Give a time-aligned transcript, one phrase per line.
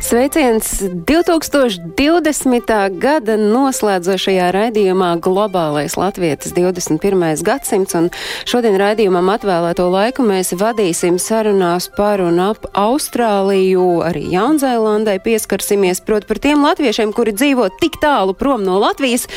[0.00, 2.72] Sveiciens 2020.
[2.96, 7.44] gada noslēdzošajā raidījumā Globālais Latvijas 21.
[7.44, 8.08] gadsimts, un
[8.48, 16.32] šodien raidījumam atvēlēto laiku mēs vadīsim sarunās par un ap Austrāliju, arī Jaunzēlandai pieskarsimies, proti
[16.32, 19.28] par tiem latviešiem, kuri dzīvo tik tālu prom no Latvijas,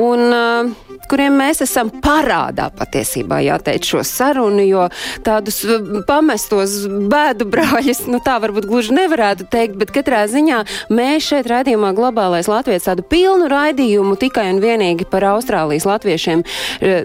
[0.00, 4.86] un uh, kuriem mēs esam parādā patiesībā jāteic šo sarunu, jo
[5.26, 5.60] tādus
[6.08, 10.62] pamestos bēdu brāļus, nu tā varbūt gluži nevarētu teikt, bet katrā ziņā
[10.92, 16.44] mēs šeit raidījumā Globālais Latvijas tādu pilnu raidījumu tikai un vienīgi par Austrālijas latviešiem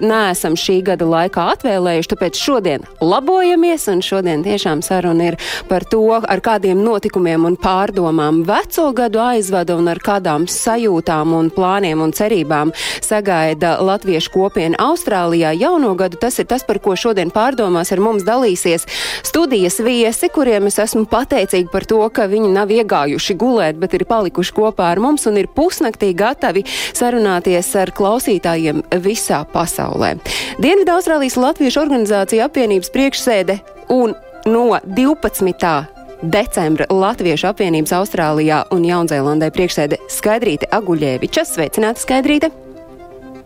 [0.03, 6.03] neesam šī gada laikā atvēlējuši, tāpēc šodien labojamies un šodien tiešām saruna ir par to,
[6.13, 12.13] ar kādiem notikumiem un pārdomām veco gadu aizvada un ar kādām sajūtām un plāniem un
[12.15, 12.73] cerībām
[13.03, 16.19] sagaida latviešu kopiena Austrālijā jauno gadu.
[16.19, 18.87] Tas ir tas, par ko šodien pārdomās ar mums dalīsies
[19.23, 24.07] studijas viesi, kuriem es esmu pateicīga par to, ka viņi nav iegājuši gulēt, bet ir
[24.09, 30.15] palikuši kopā ar mums un ir pusnaktī gatavi sarunāties ar klausītājiem visā pasaulē.
[30.63, 33.59] Dienvidu Austrālijas Latviešu organizācija apvienības priekšsēde
[33.93, 41.47] un no 12 decembra Latviešu apvienības Austrālijā un Jaunzēlandē priekšsēde Skaidrīte Aguļēviča.
[41.47, 42.62] Sveicināta Skaidrīte!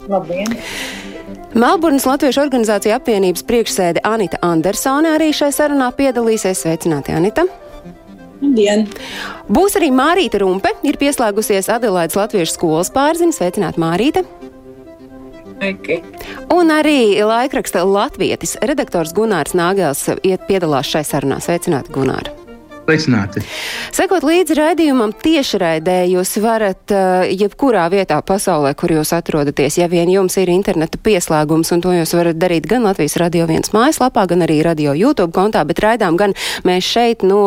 [0.08, 0.56] Labdien!
[1.58, 6.64] Melburnas Latviešu organizācija apvienības priekšsēde Anita Andersone arī šai sarunā piedalīsies.
[6.64, 7.48] Sveicināti, Anita!
[8.38, 8.86] Dien.
[9.50, 13.42] Būs arī Mārīta Rumpe, ir pieslēgusies Adelaides Latviešu skolas pārziņas.
[13.42, 14.24] Sveicināti, Mārīta!
[15.58, 16.02] Sveiki.
[16.54, 21.42] Un arī laikraksta Latvijas redaktors Gunārs Nāgels piedalās šai sarunā.
[21.42, 22.47] Sveicināti, Gunār!
[22.88, 23.42] Sveicināti!
[23.92, 30.08] Sekot līdzi raidījumam tiešraidē, jūs varat uh, jebkurā vietā pasaulē, kur jūs atrodaties, ja vien
[30.08, 34.46] jums ir interneta pieslēgums, un to jūs varat darīt gan Latvijas Radio 1 mājaslapā, gan
[34.48, 36.32] arī Radio YouTube kontā, bet raidām gan
[36.64, 37.42] mēs šeit no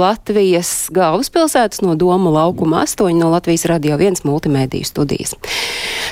[0.00, 5.36] Latvijas galvaspilsētas, no Doma laukuma 8, no Latvijas Radio 1 multimēdiju studijas.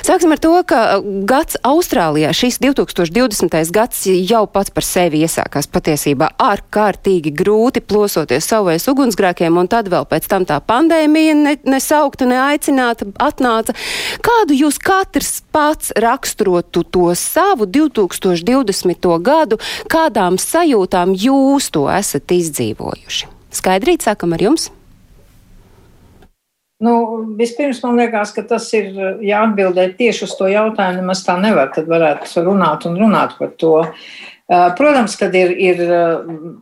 [0.05, 0.83] Sāksim ar to, ka
[1.25, 3.57] gads Austrālijā, šis 2020.
[3.73, 10.03] gads jau pats par sevi iesākās patiesībā ārkārtīgi grūti plosoties savais ugunsgrēkiem, un tad vēl
[10.09, 13.75] pēc tam tā pandēmija ne, nesaukta, neaicināta, atnāca.
[14.19, 19.07] Kādu jūs katrs pats raksturotu to savu 2020.
[19.23, 23.31] gadu, kādām sajūtām jūs to esat izdzīvojuši?
[23.55, 24.67] Skaidrīt, sākam ar jums!
[26.83, 28.91] Nu, vispirms man liekas, ka tas ir
[29.25, 30.99] jāatbildē tieši uz to jautājumu.
[30.99, 31.71] Nemaz tā nevar.
[31.73, 33.79] Tad varētu runāt un runāt par to.
[34.45, 35.81] Protams, kad ir, ir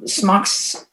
[0.08, 0.86] smags.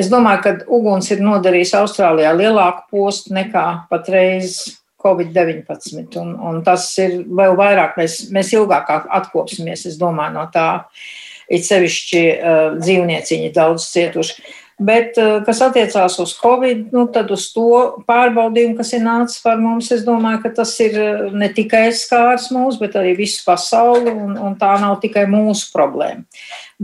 [0.00, 4.56] Es domāju, ka uguns ir nodarījis Austrālijā lielāku postu nekā patreiz
[5.04, 6.08] Covid-19.
[6.18, 10.68] Un, un tas ir vēl vairāk, mēs, mēs ilgāk atkopsimies, es domāju, no tā.
[11.52, 14.44] It sevišķi uh, dzīvnieciņi daudz cietuši.
[14.84, 17.68] Bet, kas attiecās uz Covid, nu, tad uz to
[18.08, 20.98] pārbaudījumu, kas ir nācis par mums, es domāju, ka tas ir
[21.32, 26.26] ne tikai skārs mūs, bet arī visu pasauli, un, un tā nav tikai mūsu problēma.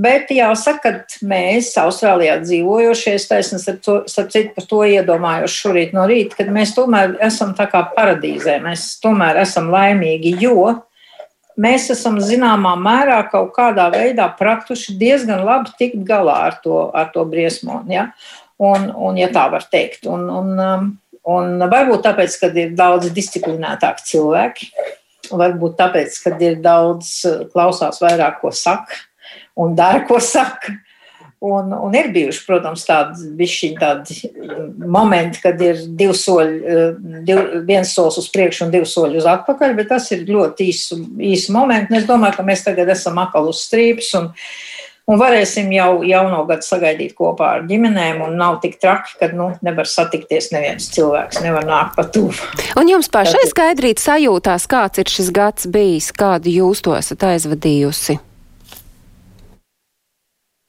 [0.01, 6.07] Bet jāsaka, ka mēs, Austrālijā dzīvojošie, taisnība starp, starp citu par to iedomājos šorīt no
[6.09, 10.71] rīta, kad mēs tomēr esam tā kā paradīzē, mēs tomēr esam laimīgi, jo
[11.61, 17.11] mēs esam zināmā mērā kaut kādā veidā praktiski diezgan labi tikt galā ar to, ar
[17.15, 17.99] to briesmoni.
[17.99, 18.09] Ja?
[18.61, 20.09] Un, un, ja tā var teikt.
[20.11, 20.89] Un, un, um,
[21.31, 24.71] un varbūt tāpēc, ka ir daudz disciplinētāki cilvēki,
[25.31, 27.15] varbūt tāpēc, ka ir daudz
[27.53, 28.99] klausās vairāk, ko saka
[29.61, 30.77] un dara, ko saka.
[31.41, 33.47] Un, un ir bijuši, protams, tādi,
[33.81, 34.29] tādi
[34.85, 36.75] momenti, kad ir divi soļi,
[37.25, 41.01] div, viens solis uz priekšu un divi soļi uz atpakaļ, bet tas ir ļoti īsi,
[41.31, 41.97] īsi momenti.
[41.97, 44.29] Es domāju, ka mēs tagad esam akal uz strīpas un,
[45.09, 48.21] un varēsim jau jauno gadu sagaidīt kopā ar ģimenēm.
[48.29, 52.37] Un nav tik traki, ka nu, nevar satikties neviens cilvēks, nevar nākt pa tuvu.
[52.77, 58.27] Un jums pašai skaidrīt sajūtās, kāds ir šis gads bijis, kādu jūs to esat aizvadījusi?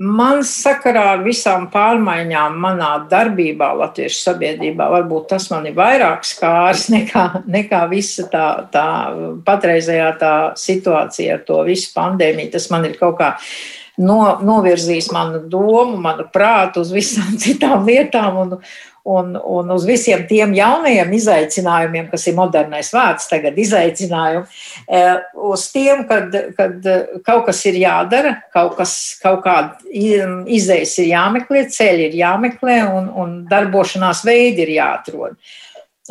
[0.02, 6.88] Man sakarā ar visām pārmaiņām manā darbībā Latviešu sabiedrībā varbūt tas man ir vairāk skārs
[6.90, 8.86] nekā, nekā visa tā, tā
[9.46, 12.54] patreizējā tā situācija ar to visu pandēmiju.
[12.56, 13.30] Tas man ir kaut kā
[14.02, 18.58] no, novirzīs manu domu, manu prātu uz visām citām lietām un,
[19.04, 24.46] un, un uz visiem tiem jaunajiem izaicinājumiem, kas ir modernais vārds, tagad izaicinājumi,
[24.86, 25.02] e,
[25.52, 26.92] uz tiem, kad, kad
[27.26, 33.12] kaut kas ir jādara, kaut, kas, kaut kāda izējas ir jāmeklē, ceļi ir jāmeklē un,
[33.24, 35.38] un darbošanās veidi ir jāatrod.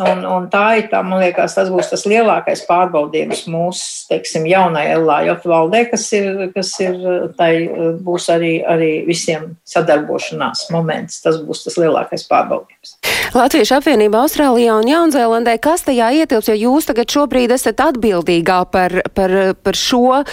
[0.01, 4.97] Un, un tā ir tā, man liekas, tas būs tas lielākais pārbaudījums mūsu, teiksim, jaunajai
[5.03, 6.97] LAJOT valdē, kas ir, kas ir,
[7.39, 7.53] tai
[8.01, 11.21] būs arī, arī visiem sadarbošanās moments.
[11.25, 12.97] Tas būs tas lielākais pārbaudījums.
[13.31, 18.97] Latviešu apvienība Austrālijā un Jaunzēlandē, kas tajā ietilps, jo jūs tagad šobrīd esat atbildīgā par,
[19.15, 20.25] par, par šo uh,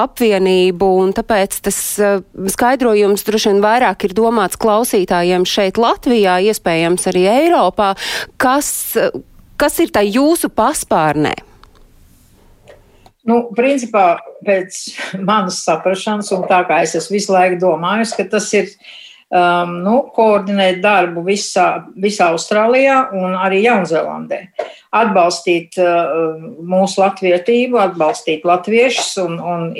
[0.00, 7.06] apvienību, un tāpēc tas uh, skaidrojums droši vien vairāk ir domāts klausītājiem šeit Latvijā, iespējams
[7.12, 7.92] arī Eiropā.
[8.40, 8.93] Kas
[9.60, 11.34] kas ir tā jūsu paspārnē?
[13.24, 14.82] Nu, principā, pēc
[15.24, 18.68] manas saprašanas, un tā kā es esmu visu laiku domājis, ka tas ir
[19.32, 24.42] um, nu, koordinēt darbu visā, visā Austrālijā un arī Jaunzēlandē.
[24.94, 29.70] Atbalstīt uh, mūsu latvietību, atbalstīt latviešus un, un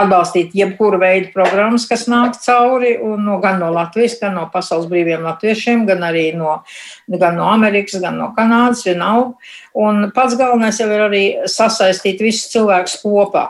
[0.00, 5.22] atbalstīt jebkuru veidu programmas, kas nāk cauri, no, gan no Latvijas, gan no pasaules brīviem
[5.26, 6.60] latviešiem, gan arī no,
[7.10, 9.36] gan no Amerikas, gan no Kanādas, vienalga.
[9.80, 13.46] Un pats galvenais jau ir arī sasaistīt visus cilvēkus kopā.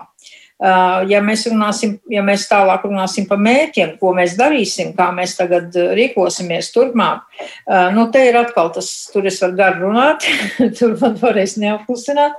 [0.61, 5.33] Uh, ja mēs, runāsim, ja mēs tālāk runāsim par mērķiem, ko mēs darīsim, kā mēs
[5.39, 10.27] tagad uh, rīkosimies turpmāk, uh, nu, te ir atkal tas, tur es varu gar runāt,
[10.77, 12.37] tur man varēs neapklusināt.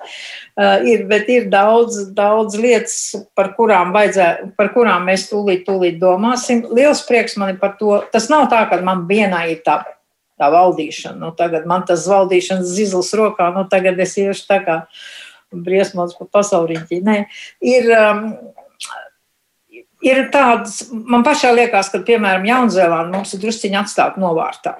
[0.86, 3.96] Ir, bet ir daudz, daudz lietas, par kurām,
[4.60, 6.62] par kurām mēs tūlīt, tūlīt domāsim.
[6.76, 7.96] Liels prieks man ir par to.
[8.14, 9.80] Tas nav tā, ka man vienā ir tā
[10.42, 11.20] tā valdīšana.
[11.22, 14.78] Nu, tagad man tas valdīšanas zizls rokā, nu tagad es iešu tā kā
[15.52, 17.02] briesmots pa pasaulīņķi.
[17.08, 17.18] Nē,
[17.74, 18.24] ir, um,
[20.06, 24.78] ir tāds, man pašā liekas, ka, piemēram, Jaunzēlāna mums ir drusciņi atstāt novārtā.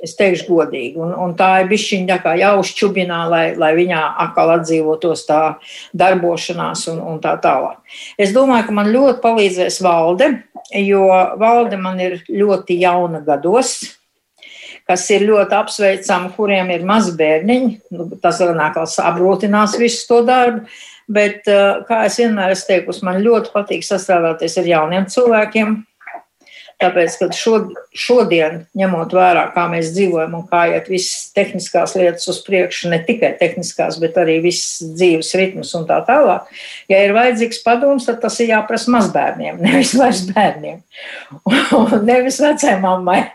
[0.00, 5.26] Es teikšu godīgi, un, un tā ir bišķiņa kā jāuzčubinā, lai, lai viņā atkal atdzīvotos
[5.28, 5.40] tā
[5.92, 7.82] darbošanās un, un tā tālāk.
[8.16, 10.30] Es domāju, ka man ļoti palīdzēs valde,
[10.80, 11.04] jo
[11.40, 13.99] valde man ir ļoti jauna gados,
[14.90, 17.74] kas ir ļoti apsveicami, kuriem ir mazi bērniņi.
[17.94, 20.66] Nu, tas nākās apgrūtinās visu to darbu.
[21.10, 25.78] Bet, eh, kā es vienmēr esmu teikusi, man ļoti patīk sastrādāties ar jauniem cilvēkiem.
[26.80, 27.34] Tāpēc, kad
[27.92, 33.02] šodien, ņemot vērā, kā mēs dzīvojam un kā iet visas tehniskās lietas uz priekšu, ne
[33.04, 36.48] tikai tehniskās, bet arī viss dzīves ritms un tā tālāk,
[36.88, 40.80] ja ir vajadzīgs padoms, tad tas ir jāprasa mazbērniem, nevis vairs bērniem,
[41.76, 43.26] un nevis vecai mammai.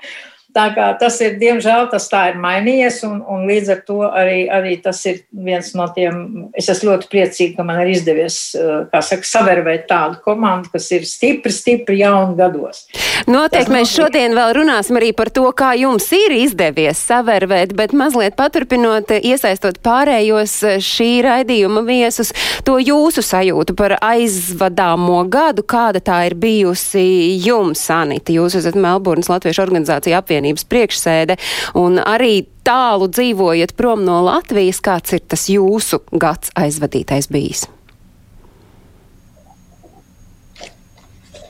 [0.56, 4.46] Tā kā tas ir, diemžēl, tas tā ir mainījies, un, un līdz ar to arī,
[4.48, 6.22] arī tas ir viens no tiem.
[6.56, 11.04] Es esmu ļoti priecīga, ka man ir izdevies, eh, saka, savervēt tādu komandu, kas ir
[11.10, 12.86] stipri, stipri jauni gados.
[13.28, 18.40] Noteikti mēs šodien vēl runāsim arī par to, kā jums ir izdevies savervēt, bet mazliet
[18.40, 20.56] paturpinot, iesaistot pārējos
[20.86, 22.32] šī raidījuma viesus,
[22.64, 28.32] to jūsu sajūtu par aizvadāmo gadu, kāda tā ir bijusi jums, Anita.
[28.32, 31.38] Jūs esat Melburnas Latviešu organizācija apvienība Savienības priekšsēde
[31.76, 37.66] un arī tālu dzīvojat prom no Latvijas, kāds ir tas jūsu gads aizvadītais bijis?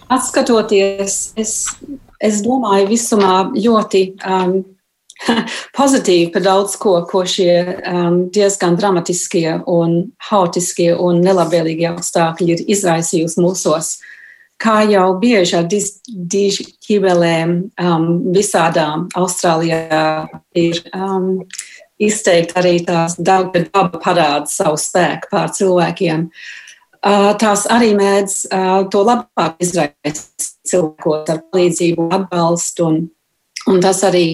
[0.08, 1.76] Atskatoties, es,
[2.22, 4.60] es domāju, visumā ļoti um,
[5.80, 7.58] pozitīvi par daudz ko, ko šie
[7.90, 13.98] um, diezgan dramatiskie un haotiskie un nelabvēlīgie apstākļi ir izraisījusi mūsos.
[13.98, 14.12] Uh,
[14.62, 18.06] kā jau bieži ar dižķībelēm um,
[18.36, 21.44] visādām Austrālijā ir um,
[22.02, 26.30] izteikti arī tās daba parāda savu spēku pār cilvēkiem.
[27.06, 32.88] Uh, tās arī mēdz uh, to labāk izraisīt cilvēkos ar palīdzību, atbalstu.
[32.90, 33.04] Un,
[33.70, 34.28] un tas arī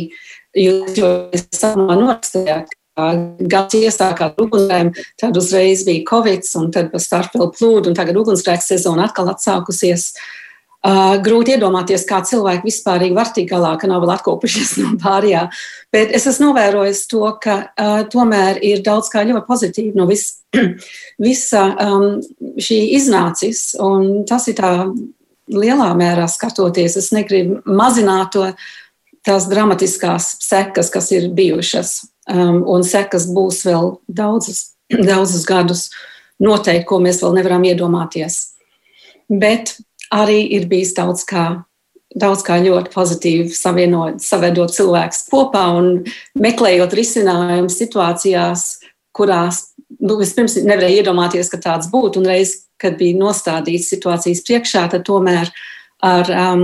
[0.55, 1.11] jūs jau
[1.51, 2.71] sākumā norastījāt,
[3.51, 4.91] gads iesākās ugunsgrēm,
[5.21, 9.31] tad uzreiz bija covid, un tad pa starp vēl plūdu, un tagad ugunsgrēks sezona atkal
[9.33, 10.11] atsākusies.
[10.81, 15.43] Uh, grūti iedomāties, kā cilvēki vispār var tikt galā, ka nav vēl atkopušies no pārējā.
[15.93, 20.41] Bet es esmu novērojis to, ka uh, tomēr ir daudz kā ļoti pozitīvi no vis,
[21.27, 22.07] visa um,
[22.57, 23.75] šī iznācis.
[23.77, 24.71] Un tas ir tā
[25.53, 26.97] lielā mērā skatoties.
[26.97, 28.49] Es negribu mazināt to,
[29.21, 34.71] tās dramatiskās sekas, kas ir bijušas um, un sekas būs vēl daudzus,
[35.11, 35.89] daudzus gadus.
[36.41, 38.55] Noteikti, ko mēs vēl nevaram iedomāties.
[39.29, 39.75] Bet
[40.11, 41.45] arī ir bijis daudz kā,
[42.17, 45.91] daudz kā ļoti pozitīvi savienot, savedot cilvēkus kopā un
[46.41, 48.65] meklējot risinājumus situācijās,
[49.13, 49.67] kurās
[49.99, 55.05] nu, vispirms nevarēja iedomāties, ka tāds būtu, un reiz, kad bija nostādīts situācijas priekšā, tad
[55.07, 55.51] tomēr
[56.01, 56.63] ar um,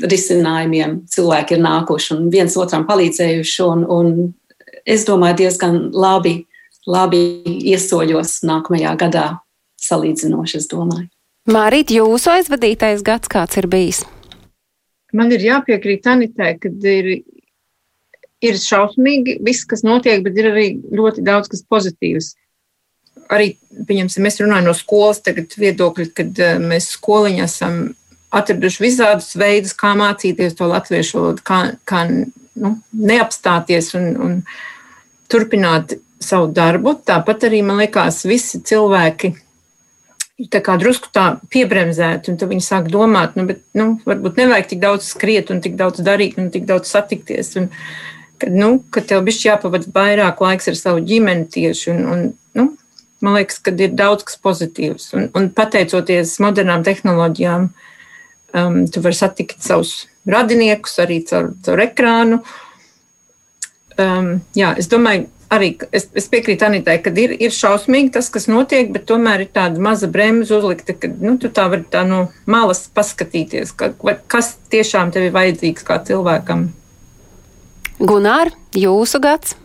[0.00, 4.14] risinājumiem cilvēki ir nākuši un viens otram palīdzējuši, un, un
[4.88, 6.40] es domāju, diezgan labi,
[6.88, 7.22] labi
[7.72, 9.26] iesoļos nākamajā gadā
[9.82, 11.08] salīdzinoši, es domāju.
[11.48, 14.02] Mārīt, jūsu aizvadītais gads kāds ir bijis?
[15.16, 17.06] Man ir jāpiekrīt Anitai, ka ir,
[18.44, 22.34] ir šausmīgi viss, kas notiek, bet ir arī ļoti daudz kas pozitīvs.
[23.32, 23.54] Arī,
[23.88, 27.80] pieņemsim, mēs runājam no skolas tagad viedokļa, kad eh, mēs skoliņā esam
[28.34, 34.36] atraduši visādus veidus, kā mācīties to latviešu valodu, kā, kā nu, neapstāties un, un
[35.30, 36.96] turpināt savu darbu.
[37.06, 39.34] Tāpat arī, man liekas, visi cilvēki
[40.52, 44.68] tā kā drusku tā piebremzēti, un tad viņi sāk domāt, nu, bet, nu, varbūt nevajag
[44.70, 47.56] tik daudz skriet un tik daudz darīt un tik daudz satikties.
[47.58, 47.66] Un,
[48.38, 52.22] kad, nu, kad tev bišķi jāpavada vairāk laiks ar savu ģimeni tieši, un, un
[52.54, 52.68] nu,
[53.24, 55.10] man liekas, ka ir daudz kas pozitīvs.
[55.18, 57.66] Un, un pateicoties modernām tehnoloģijām,
[58.62, 62.44] um, tu vari satikt savus radiniekus arī caur, caur ekrānu.
[63.98, 68.46] Um, jā, es domāju, arī es, es piekrītu Anitai, ka ir, ir šausmīgi tas, kas
[68.50, 72.26] notiek, bet tomēr ir tāda maza bremze uzlikta, ka nu, tu tā vari tā no
[72.46, 73.90] malas paskatīties, ka,
[74.30, 76.68] kas tiešām tev ir vajadzīgs kā cilvēkam.
[77.98, 79.56] Gunār, jūsu gads?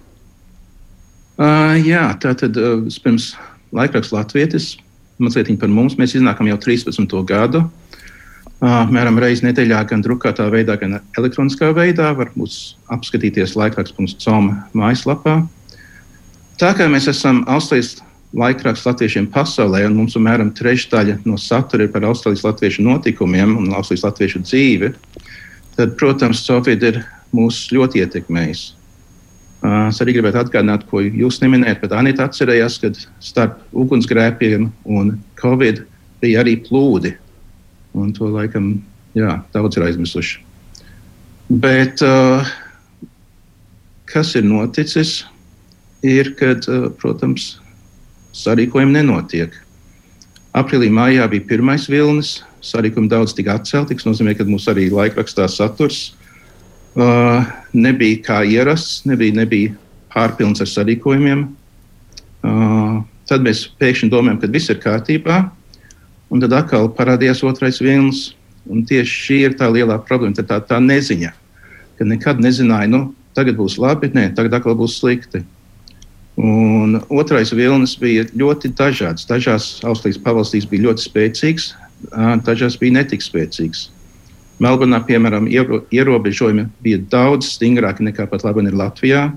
[1.38, 3.34] Uh, jā, tā tad uh, pirms
[3.74, 4.76] laikraksta Latvijas
[5.22, 5.98] mazliet par mums.
[6.00, 7.14] Mēs iznākam jau 13.
[7.30, 7.64] gadu.
[8.64, 12.14] Uh, mēram reizi nedēļā gan drukātā veidā, gan elektroniskā veidā.
[12.16, 15.42] Var mūs apskatīties laikraksts.com mājaslapā.
[16.62, 17.98] Tā kā mēs esam Austrijas
[18.32, 23.74] laikraksts latviešiem pasaulē, un mums apmēram trešdaļa no satura ir par Austrijas latviešu notikumiem un
[23.76, 24.94] Austrijas latviešu dzīvi,
[25.76, 27.02] tad, protams, Sofija ir
[27.36, 28.64] mūs ļoti ietekmējis.
[29.64, 32.94] Es arī gribētu atgādināt, ko jūs neminējat, bet Anita atcerējās, ka
[33.24, 35.84] starp ugunsgrēkiem un covid
[36.24, 37.18] bija arī plūdi.
[37.94, 38.76] Un to laikam
[39.18, 40.40] jā, daudz ir aizmirsuši.
[41.64, 42.48] Bet uh,
[44.10, 45.22] kas ir noticis?
[46.04, 47.58] ir, kad, eh, protams,
[48.36, 49.56] sarīkojumi nenotiek.
[50.54, 53.96] Aprīlī, maijā bija pirmais vilnis, sarīkojumi daudz tika atcelti.
[53.96, 56.14] Tas nozīmē, ka mums arī laikrakstā saturs
[56.96, 57.42] uh,
[57.74, 59.74] nebija kā ierasts, nebija, nebija
[60.14, 61.48] pārpilns ar sarīkojumiem.
[62.44, 65.40] Uh, tad mēs pēkšņi domājam, ka viss ir kārtībā,
[66.34, 68.32] un tad atkal parādījās otrais vilnis.
[68.64, 71.34] Un tieši šī ir tā lielā problēma, tā, tā neziņa,
[72.00, 73.02] ka nekad nezināja, nu,
[73.36, 75.42] tagad būs labi, nē, tagad atkal būs slikti.
[76.40, 79.28] Un otrais vilnis bija ļoti dažāds.
[79.30, 81.68] Dažās Austrijas pavalstīs bija ļoti spēcīgs,
[82.48, 83.90] dažās bija netik spēcīgs.
[84.64, 85.50] Melburnā, piemēram,
[85.92, 89.28] ierobežojumi bija daudz stingrāki nekā pat labi ir Latvijā.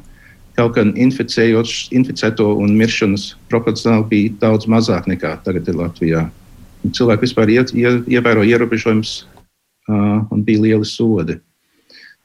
[0.56, 6.28] Kaut gan inficēto un miršanas proporcionāli bija daudz mazāk nekā tagad ir Latvijā.
[6.84, 11.40] Cilvēki vispār ie, ie, ievēro ierobežojumus uh, un bija lieli sodi.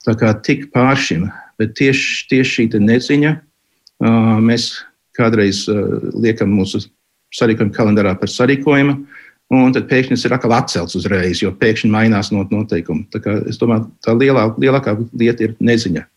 [0.06, 1.30] Tā kā tik pāršim,
[1.62, 3.36] bet tieši, tieši šī neziņa
[4.02, 4.72] Mēs
[5.18, 5.66] kādreiz
[6.18, 6.82] liekam mūsu
[7.36, 8.96] sarīkojumu kalendārā par sarīkojumu,
[9.54, 13.06] un tad pēkšņi tas ir atkal atcelts uzreiz, jo pēkšņi mainās noteikumi.
[13.14, 16.08] Tā kā, es domāju, tā lielā, lielākā lieta ir neziņa.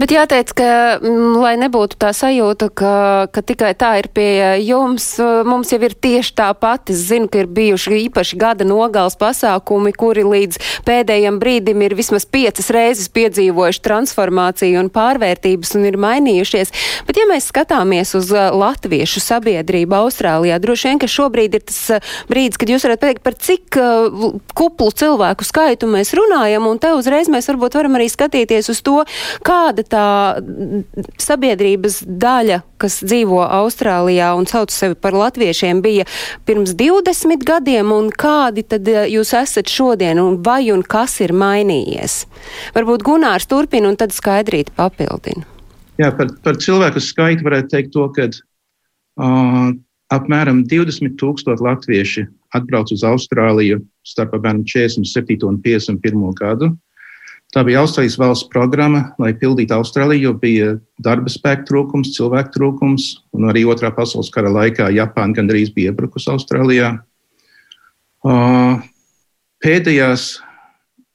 [0.00, 0.70] Bet jāteic, ka,
[1.02, 2.94] m, mm, lai nebūtu tā sajūta, ka,
[3.34, 4.30] ka tikai tā ir pie
[4.64, 5.06] jums,
[5.46, 6.92] mums jau ir tieši tāpat.
[6.94, 12.24] Es zinu, ka ir bijuši īpaši gada nogals pasākumi, kuri līdz pēdējiem brīdim ir vismaz
[12.24, 16.72] piecas reizes piedzīvojuši transformāciju un pārvērtības un ir mainījušies.
[17.06, 22.60] Bet ja mēs skatāmies uz latviešu sabiedrību Austrālijā, droši vien, ka šobrīd ir tas brīdis,
[22.60, 27.30] kad jūs varat pateikt, par cik uh, kuplu cilvēku skaitu mēs runājam, un te uzreiz
[27.32, 29.02] mēs varbūt varam arī skatīties uz to,
[29.46, 30.40] kāda tā
[31.20, 36.06] sabiedrības daļa, kas dzīvo Austrālijā un sauc sevi par latviešiem, bija
[36.48, 41.34] pirms 20 gadiem, un kādi tad eh, jūs esat šodien, un vai un kas ir
[41.36, 42.22] mainījies?
[42.76, 45.46] Varbūt Gunārs turpina, un tad skaidrīt papildina.
[46.00, 49.72] Jā, par, par cilvēku skaitu varētu teikt to, ka uh,
[50.12, 52.24] apmēram 20 tūkstoši latvieši
[52.56, 56.72] atbrauc uz Austrāliju starp apmēram 47 un 51 gadu.
[57.52, 60.68] Tā bija Austrālijas valsts programma, lai pildītu Austrāliju, jo bija
[61.04, 66.30] darba spēka trūkums, cilvēku trūkums, un arī otrā pasaules kara laikā Japāna gandrīz bija iebrukusi
[66.32, 66.94] Austrālijā.
[69.62, 70.26] Pēdējās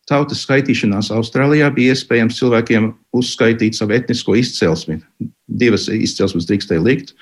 [0.07, 5.01] tautas skaitīšanās Austrālijā bija iespējams cilvēkiem uzskaitīt savu etnisko izcelsmi.
[5.49, 7.15] Divas izcelsmes drīkstēja likt.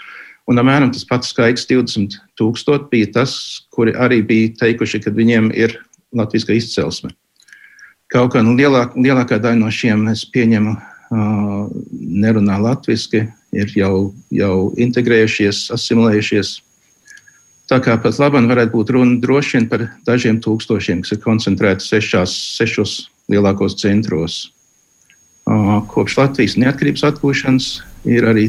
[0.52, 3.40] Un apmēram tas pats skaits, 20 tūkstoši, bija tas,
[3.74, 5.80] kuri arī bija teikuši, ka viņiem ir
[6.14, 7.16] latviska izcelsme.
[8.14, 10.76] Kaut gan lielāk, lielākā daļa no šiem es pieņemu
[11.12, 16.60] nerunā latviešu, ir jau, jau integrējušies, asimilējušies.
[17.70, 21.86] Tā kā pat labam varētu būt runa droši vien par dažiem tūkstošiem, kas ir koncentrēti
[21.86, 22.98] sešās, sešos
[23.32, 24.52] lielākos centros.
[25.90, 27.70] Kopš Latvijas neatkarības atgūšanas
[28.10, 28.46] ir arī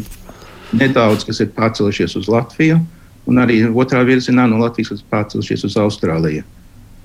[0.77, 2.81] nedaudz, kas ir pārcēlušies uz Latviju,
[3.29, 6.45] un arī otrā virzienā no Latvijas pārcēlušies uz Austrāliju.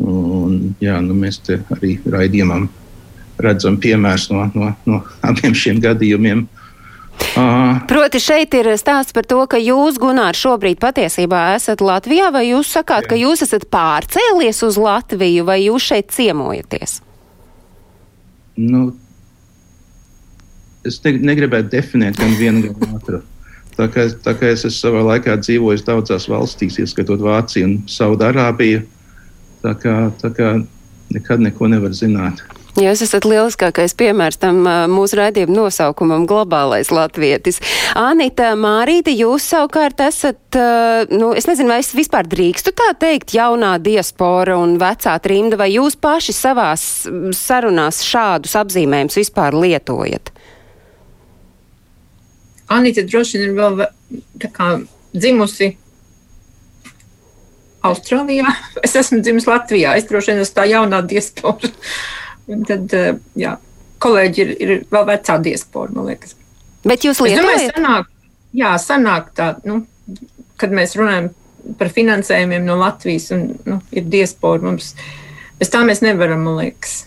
[0.01, 2.69] Un, jā, nu mēs te arī raidījumam
[3.41, 6.47] redzam piemērus no, no, no abiem šiem gadījumiem.
[7.37, 12.47] Uh, Proti, šeit ir stāsts par to, ka jūs, Gunār, šobrīd patiesībā esat Latvijā, vai
[12.49, 13.11] jūs sakāt, jā.
[13.11, 16.97] ka jūs esat pārcēlies uz Latviju, vai jūs šeit ciemojaties?
[18.57, 18.89] Nu,
[20.87, 23.21] es ne, negribētu definēt gan vienu, gan otru.
[23.77, 28.83] Tā kā, tā kā es esmu savā laikā dzīvojis daudzās valstīs, ieskatot Vāciju un Saudārābiju,
[29.63, 30.55] tā kā, tā kā
[31.11, 32.41] nekad neko nevar zināt.
[32.79, 37.59] Jūs esat lieliskākais piemērs tam mūsu raidījuma nosaukumam Globālais latvietis.
[37.99, 40.39] Anita Mārīte, jūs savukārt esat,
[41.11, 45.73] nu, es nezinu, vai es vispār drīkstu tā teikt, jaunā diaspora un vecā trimda, vai
[45.73, 46.85] jūs paši savās
[47.35, 50.31] sarunās šādus apzīmējumus vispār lietojat?
[52.71, 53.83] Anita droši vien ir vēl
[54.39, 54.71] tā kā
[55.11, 55.73] dzimusi
[57.87, 58.51] Austrālijā.
[58.85, 59.95] Es esmu dzimis Latvijā.
[59.97, 61.71] Es droši vien esmu tā jaunā diaspora.
[62.51, 63.55] Un tad, eh, jā,
[64.01, 66.35] kolēģi ir, ir vēl vecā diaspora, man liekas.
[66.87, 67.45] Bet jūs lietojat?
[67.45, 68.09] Domāju, sanāk,
[68.57, 69.83] jā, sanāk tā, nu,
[70.61, 71.29] kad mēs runājam
[71.77, 74.95] par finansējumiem no Latvijas un nu, ir diaspora mums,
[75.59, 77.03] bez tā mēs nevaram, man liekas.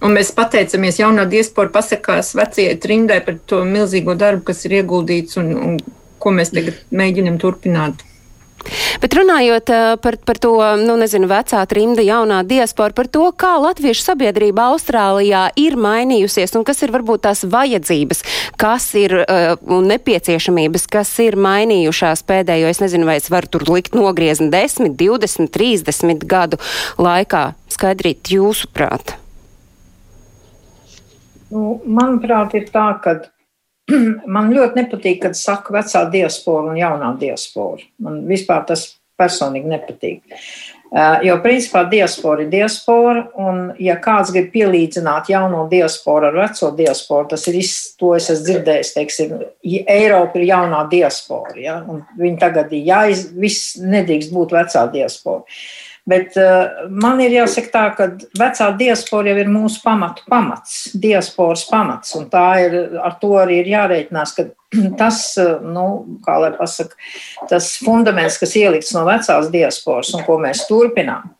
[0.00, 5.36] Un mēs pateicamies jaunā diaspora pasakās vecajai trindai par to milzīgo darbu, kas ir ieguldīts
[5.40, 5.80] un, un
[6.20, 8.00] ko mēs tagad mēģinam turpināt.
[9.00, 9.70] Bet runājot
[10.02, 10.52] par, par to,
[10.82, 16.66] nu, nezinu, vecā trimda jaunā diaspora, par to, kā latviešu sabiedrība Austrālijā ir mainījusies un
[16.68, 18.22] kas ir varbūt tās vajadzības,
[18.60, 19.54] kas ir uh,
[19.92, 25.50] nepieciešamības, kas ir mainījušās pēdējo, es nezinu, vai es varu tur likt nogriezni 10, 20,
[25.56, 26.60] 30 gadu
[27.00, 27.50] laikā.
[27.70, 29.16] Skaidrīt, jūsuprāt?
[31.50, 33.16] Nu, manuprāt, ir tā, ka
[34.34, 37.82] man ļoti nepatīk, kad saka vecā diaspora un jaunā diaspora.
[38.04, 38.86] Man vispār tas
[39.20, 40.22] personīgi nepatīk.
[40.90, 46.72] Uh, jo, principā, diaspora ir diaspora, un, ja kāds grib pielīdzināt jauno diasporu ar veco
[46.74, 47.60] diasporu, tas ir
[48.00, 53.22] to es esmu dzirdējis, teiksim, Eiropa ir jaunā diaspora, ja, un viņi tagad ir jāiz,
[53.38, 55.46] viss nedrīkst būt vecā diaspora.
[56.08, 58.06] Bet uh, man ir jāsaka tā, ka
[58.40, 63.60] vecā diaspora jau ir mūsu pamatu pamats, diasporas pamats, un tā ir, ar to arī
[63.60, 64.46] ir jārēķinās, ka
[65.00, 65.86] tas, uh, nu,
[66.24, 66.96] kā lai pasaka,
[67.52, 71.34] tas fundaments, kas ielikts no vecās diasporas un ko mēs turpinām,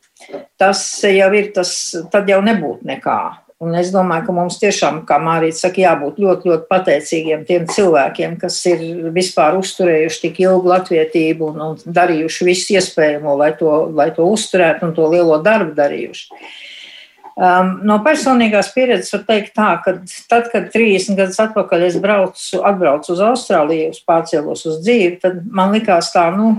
[0.61, 1.73] tas jau ir tas,
[2.13, 3.21] tad jau nebūtu nekā.
[3.61, 8.39] Un es domāju, ka mums tiešām, kā Mārija saka, jābūt ļoti, ļoti pateicīgiem tiem cilvēkiem,
[8.41, 14.07] kas ir vispār uzturējuši tik ilgu latvietību un, un darījuši visu iespējamo, lai to, lai
[14.17, 16.41] to uzturētu un to lielo darbu darījuši.
[17.41, 19.95] Um, no personīgās pieredzes var teikt tā, ka
[20.33, 25.77] tad, kad 30 gadus atpakaļ es braucu, atbraucu uz Austrāliju, pārcēlos uz dzīvi, tad man
[25.77, 26.55] likās tā, nu,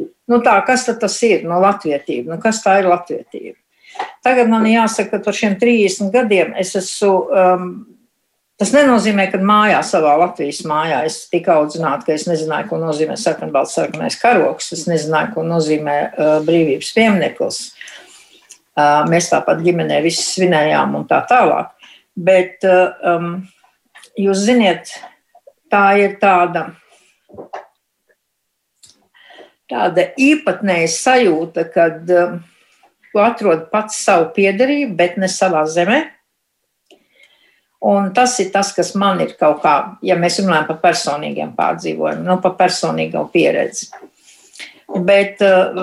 [0.00, 3.58] nu tā, kas tas ir no latvietība, nu, kas tā ir latvietība.
[4.26, 7.12] Tagad man jāsaka, ka par šiem 30 gadiem es esmu.
[7.30, 7.68] Um,
[8.56, 13.12] Tas nenozīmē, ka mājā, savā Latvijas mājā, es tik audzināta, ka es nezināju, ko nozīmē
[13.20, 14.70] sarkanbalts, sarkanais karoks.
[14.72, 17.58] Es nezināju, ko nozīmē uh, brīvības piemineklis.
[18.72, 21.92] Uh, mēs tāpat ģimenē visi svinējām un tā tālāk.
[22.16, 23.28] Bet uh, um,
[24.16, 24.94] jūs ziniet,
[25.68, 26.70] tā ir tāda,
[29.68, 32.04] tāda īpatnēja sajūta, kad.
[32.08, 32.38] Uh,
[33.16, 36.02] tu atrod pats savu piederību, bet ne savā zemē.
[37.86, 42.26] Un tas ir tas, kas man ir kaut kā, ja mēs runājam par personīgiem pārdzīvojumiem,
[42.28, 43.88] nu, par personīgo pieredzi.
[44.86, 45.78] Bet, eh,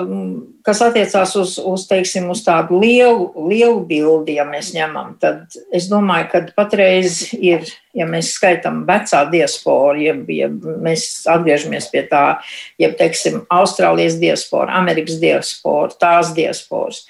[0.64, 5.90] kas attiecās uz, uz, teiksim, uz tādu lielu, lielu bildi, ja mēs ņemam, tad es
[5.90, 12.24] domāju, ka patreiz ir, ja mēs skaitām vecā diaspora, ja, ja mēs atgriežamies pie tā,
[12.80, 17.04] ja, teiksim, Austrālijas diaspora, Amerikas diaspora, tās diasporas,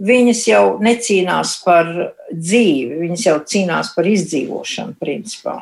[0.00, 1.90] viņas jau necīnās par
[2.32, 5.60] dzīvi, viņas jau cīnās par izdzīvošanu, principā.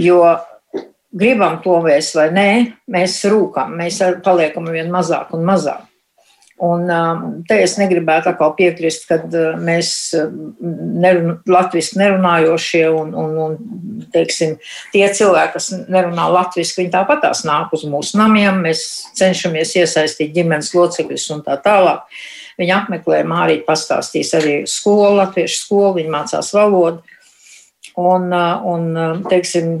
[0.00, 0.20] Jo
[1.14, 2.50] gribam to mēs vai nē,
[2.90, 5.84] mēs rūkam, mēs paliekam vien mazāk un mazāk.
[6.64, 10.52] Un um, te es negribētu atkal piekrist, kad uh, mēs um,
[11.02, 14.54] nerun, latviski nerunājošie un, un, un teiksim,
[14.94, 18.84] tie cilvēki, kas nerunā latviski, viņi tāpat tās nāk uz mūsu namiem, mēs
[19.18, 22.06] cenšamies iesaistīt ģimenes locekļus un tā tālāk.
[22.60, 27.02] Viņa apmeklē, Mārija pastāstīs arī skolu, latviešu skolu, viņa mācās valodu.
[28.00, 29.76] Un, un teiksim,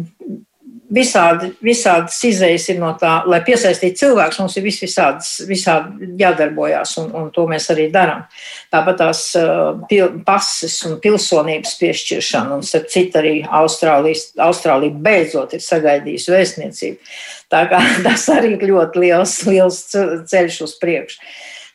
[0.94, 6.96] visādi, visādas izējas ir no tā, lai piesaistītu cilvēkus, mums ir vis visādas, visādi jādarbojās,
[7.02, 8.24] un, un to mēs arī darām.
[8.72, 15.64] Tāpat tās uh, pil, pases un pilsonības piešķiršana, un starp citu arī Austrālija beidzot ir
[15.64, 17.16] sagaidījusi vēstniecību.
[17.52, 19.82] Tā kā tas arī ļoti liels, liels
[20.30, 21.20] ceļš uz priekšu.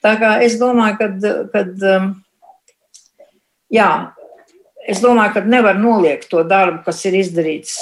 [0.04, 1.64] Tā kā es domāju, ka,
[1.98, 2.12] um,
[3.74, 3.90] jā,
[4.88, 7.76] es domāju, ka nevar noliegt to darbu, kas ir izdarīts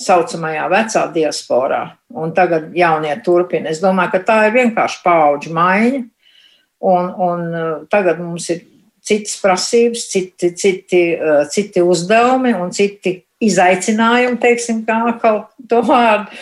[0.00, 1.82] saucamajā vecā diasporā,
[2.16, 3.72] un tagad jaunie turpina.
[3.72, 6.04] Es domāju, ka tā ir vienkārši paudžu maiņa,
[6.90, 8.62] un, un uh, tagad mums ir
[9.04, 16.40] citas prasības, citi, citi, uh, citi uzdevumi un citi izaicinājumi, teiksim, kā atkal to vārdu.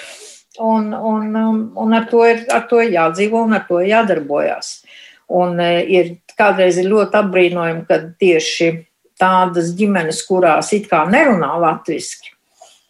[0.59, 4.81] Un, un, um, un ar, to ir, ar to ir jādzīvo un ar to jādarbojās.
[5.29, 8.73] Un uh, ir kādreiz ir ļoti apbrīnojami, ka tieši
[9.19, 12.35] tādas ģimenes, kurās it kā nerunā latviešu,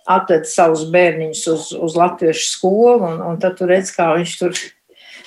[0.09, 4.61] atved savus bērniņus uz, uz latviešu skolu, un, un tad tu redz, kā viņš tur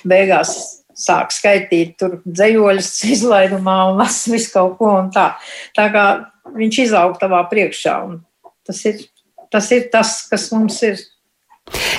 [0.07, 0.55] beigās
[0.97, 5.31] sāk skaitīt tur dzējoļus izlaidumā un lasa visu kaut ko un tā.
[5.77, 6.05] Tā kā
[6.57, 8.21] viņš izaug tavā priekšā, un
[8.67, 9.01] tas ir
[9.51, 11.01] tas, ir tas kas mums ir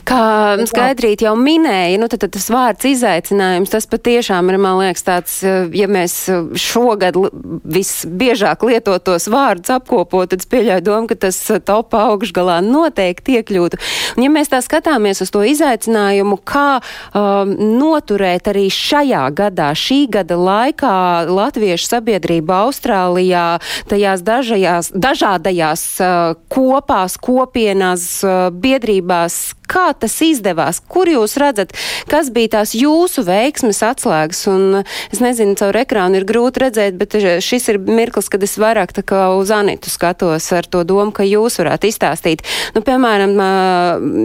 [0.08, 0.22] Kā
[0.66, 5.36] Skaidrīt jau minēja, nu, tad, tad tas vārds izaicinājums, tas patiešām ir, man liekas, tāds,
[5.46, 7.16] eh, ja mēs eh, šogad
[7.62, 13.80] visbiežāk lietotos vārdus apkopot, tad es pieļauju domu, ka tas eh, topā augšgalā noteikti iekļūtu.
[14.16, 16.82] Un ja mēs tā skatāmies uz to izaicinājumu, kā
[17.16, 20.96] um, noturēt arī šajā gadā, šī gada laikā
[21.30, 23.46] latviešu sabiedrība Austrālijā,
[23.90, 30.80] tajās dažajās, dažādajās uh, kopās, kopienās, uh, biedrībās, Kā tas izdevās?
[30.90, 31.72] Kur jūs redzat,
[32.10, 34.42] kas bija tās jūsu veiksmes atslēgas?
[34.50, 38.92] Un es nezinu, caur ekrānu ir grūti redzēt, bet šis ir mirklis, kad es vairāk
[38.96, 42.42] tā kā uz Anitu skatos ar to domu, ka jūs varētu izstāstīt.
[42.74, 43.36] Nu, piemēram,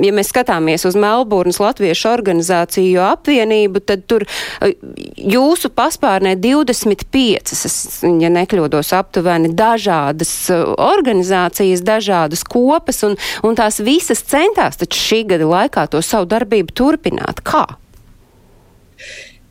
[0.04, 4.26] ja mēs skatāmies uz Melburnas Latviešu organizāciju apvienību, tad tur
[5.18, 14.26] jūsu paspārnē 25, es, ja nekļūdos, aptuveni dažādas organizācijas, dažādas kopas, un, un tās visas
[14.28, 17.44] centās taču šī gada laikā to savu darbību turpināt?
[17.46, 17.68] Kā?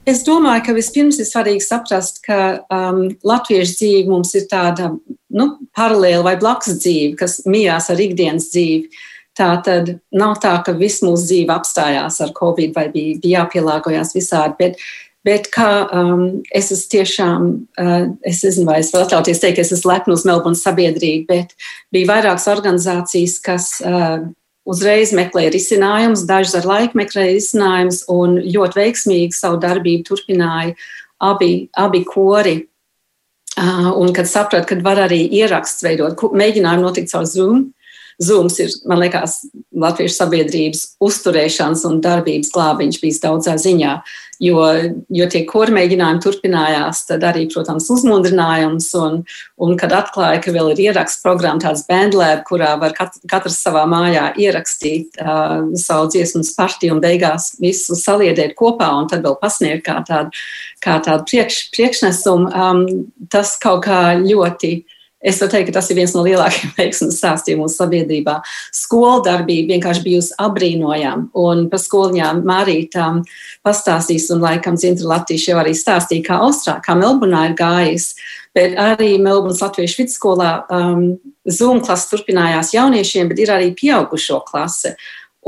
[0.06, 2.38] Es domāju, ka vispirms ir svarīgi saprast, ka
[2.70, 4.92] um, latviešu dzīve mums ir tāda
[5.34, 9.02] nu, paralēla vai blakus dzīve, kas mijās ar ikdienas dzīvi.
[9.36, 14.14] Tā tad nav tā, ka viss mūsu dzīve apstājās ar covid vai bija, bija jāpielāgojas
[14.14, 14.86] visādi, bet,
[15.26, 17.50] bet kā um, es esmu tiešām,
[17.82, 21.26] uh, es nezinu, vai es varu atļauties teikt, ka es esmu lepna uz Melbournes sabiedrību,
[21.34, 21.52] bet
[21.92, 24.22] bija vairākas organizācijas, kas uh,
[24.66, 30.74] uzreiz meklēja risinājumus, dažas ar laiku meklēja risinājumus un ļoti veiksmīgi savu darbību turpināja
[31.22, 32.58] abi, abi kori.
[33.56, 37.62] Uh, un kad sapratu, ka var arī ieraksts veidot, mēģinājumu notikt caur Zoom,
[38.22, 39.42] Zooms ir, man liekas,
[39.76, 43.98] latviešu sabiedrības uzturēšanas un darbības glābiņš bijis daudzā ziņā.
[44.40, 44.62] Jo,
[45.16, 48.88] jo tie kori mēģinājumi turpinājās, tad arī, protams, uzmundrinājums.
[49.00, 49.18] Un,
[49.60, 53.84] un kad atklāja, ka vēl ir ieraksts programma, tāds bandlēb, kurā var kat, katrs savā
[53.88, 59.86] mājā ierakstīt uh, savu dziesmas partiju un beigās visu saliedēt kopā un tad vēl pasniegt
[59.88, 60.32] kā tādu,
[60.84, 62.84] kā tādu priekš, priekšnesumu, um,
[63.32, 64.78] tas kaut kā ļoti
[65.24, 68.36] Es varu teikt, ka tas ir viens no lielākajiem veiksmes stāstiem mūsu sabiedrībā.
[68.76, 71.30] Skolu darbība vienkārši bijusi apbrīnojama.
[71.40, 73.22] Un par skoliņām Mārītā um,
[73.64, 78.10] pastāstīs, un laikam Zintra Latvijas jau arī stāstīja, kā Austrā, kā Melburnā ir gājis.
[78.56, 81.08] Bet arī Melburnas Latviešu vidusskolā um,
[81.48, 84.94] Zoom klases turpinājās jauniešiem, bet ir arī pieaugušo klase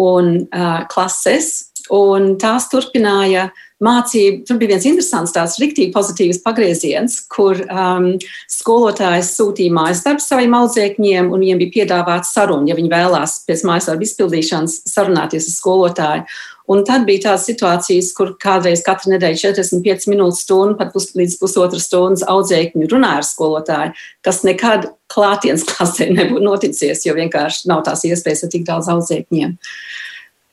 [0.00, 1.68] un uh, klases.
[1.92, 4.42] Un tās turpināja uh, mācību.
[4.48, 8.10] Tur bija viens interesants, tāds rīktīgi pozitīvs pagrieziens, kur um,
[8.50, 13.64] skolotājs sūtīja mājas darbu saviem audzēkņiem, un viņiem bija piedāvāts saruna, ja viņi vēlās pēc
[13.68, 16.30] mājas darbu izpildīšanas sarunāties ar skolotāju.
[16.68, 21.38] Un tad bija tādas situācijas, kur kādreiz katru nedēļu 45 minūtes stundu, pat pus, līdz
[21.40, 23.94] pusotras stundas audzēkņi runāja ar skolotāju,
[24.26, 29.56] kas nekad klātienes klasē nebūtu noticies, jo vienkārši nav tās iespējas ar tik daudz audzēkņiem.
[29.56, 30.06] Uh,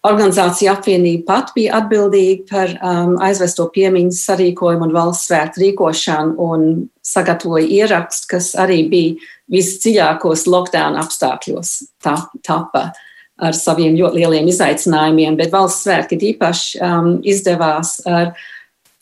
[0.05, 6.65] Organizācija apvienība pat bija atbildīga par um, aizvesto piemiņu sarīkojumu un valsts svētku rīkošanu un
[7.05, 11.71] sagatavoja ierakstu, kas arī bija visdziļākos lockdown apstākļos
[12.05, 12.89] tā, tapa
[13.35, 18.35] ar saviem ļoti lieliem izaicinājumiem, bet valsts svētki īpaši um, izdevās ar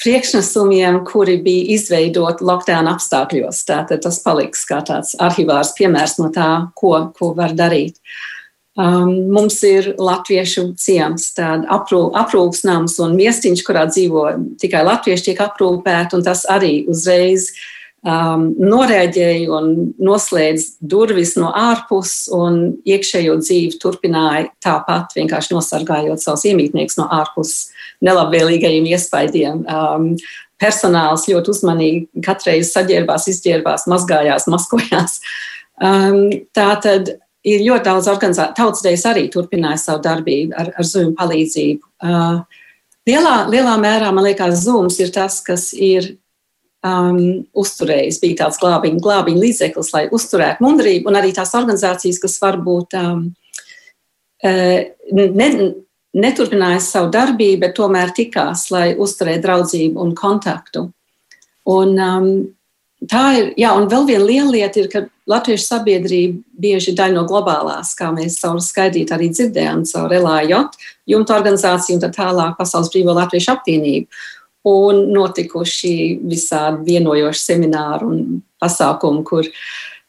[0.04, 3.63] priekšnesumiem, kuri bija izveidoti lockdown apstākļos.
[3.68, 8.00] Tātad tas paliks kā tāds arhivārs piemērs no tā, ko, ko var darīt.
[8.00, 8.33] Uh,
[8.74, 14.24] Um, mums ir latviešu ciems, tāda aprū, aprūpsnams un miestiņš, kurā dzīvo
[14.58, 17.52] tikai latvieši tiek aprūpēti, tas arī uzreiz
[18.02, 19.70] um, norēģēja un
[20.02, 27.70] noslēdz durvis no ārpuses, un iekšējo dzīvi turpināja tāpat, vienkārši nosargājot savus iemītniekus no ārpuses
[28.02, 29.66] nelabvēlīgajiem iespaidiem.
[29.70, 30.16] Um,
[30.58, 35.20] personāls ļoti uzmanīgi katreiz saģērbās, izģērbās, mazgājās, maskojās.
[35.78, 38.56] Um, tā tad ir ļoti daudz organizāciju.
[38.58, 41.84] Tautsdejas arī turpināja savu darbību ar, ar Zoom palīdzību.
[42.04, 42.42] Uh,
[43.10, 46.14] lielā, lielā mērā, man liekas, Zooms ir tas, kas ir
[46.86, 52.40] um, uzturējis, bija tāds glābiņa, glābiņa līdzeklis, lai uzturētu mundrību, un arī tās organizācijas, kas
[52.44, 53.28] varbūt um,
[54.48, 54.80] uh,
[55.12, 55.50] ne,
[56.14, 60.88] neturpināja savu darbību, bet tomēr tikās, lai uzturētu draudzību un kontaktu.
[61.74, 62.30] Un, um,
[63.12, 67.18] tā ir, jā, un vēl viena liela lieta ir, ka latviešu sabiedrība bieži ir daļa
[67.18, 70.56] no globālās, kā mēs caur skaidīt arī dzirdējām, caur LAJ,
[71.10, 74.24] jumta organizāciju un tā tālāk Pasaules brīvo latviešu apvienību
[74.63, 78.22] un notikuši visādi vienojoši semināri un
[78.63, 79.50] pasākumi, kur,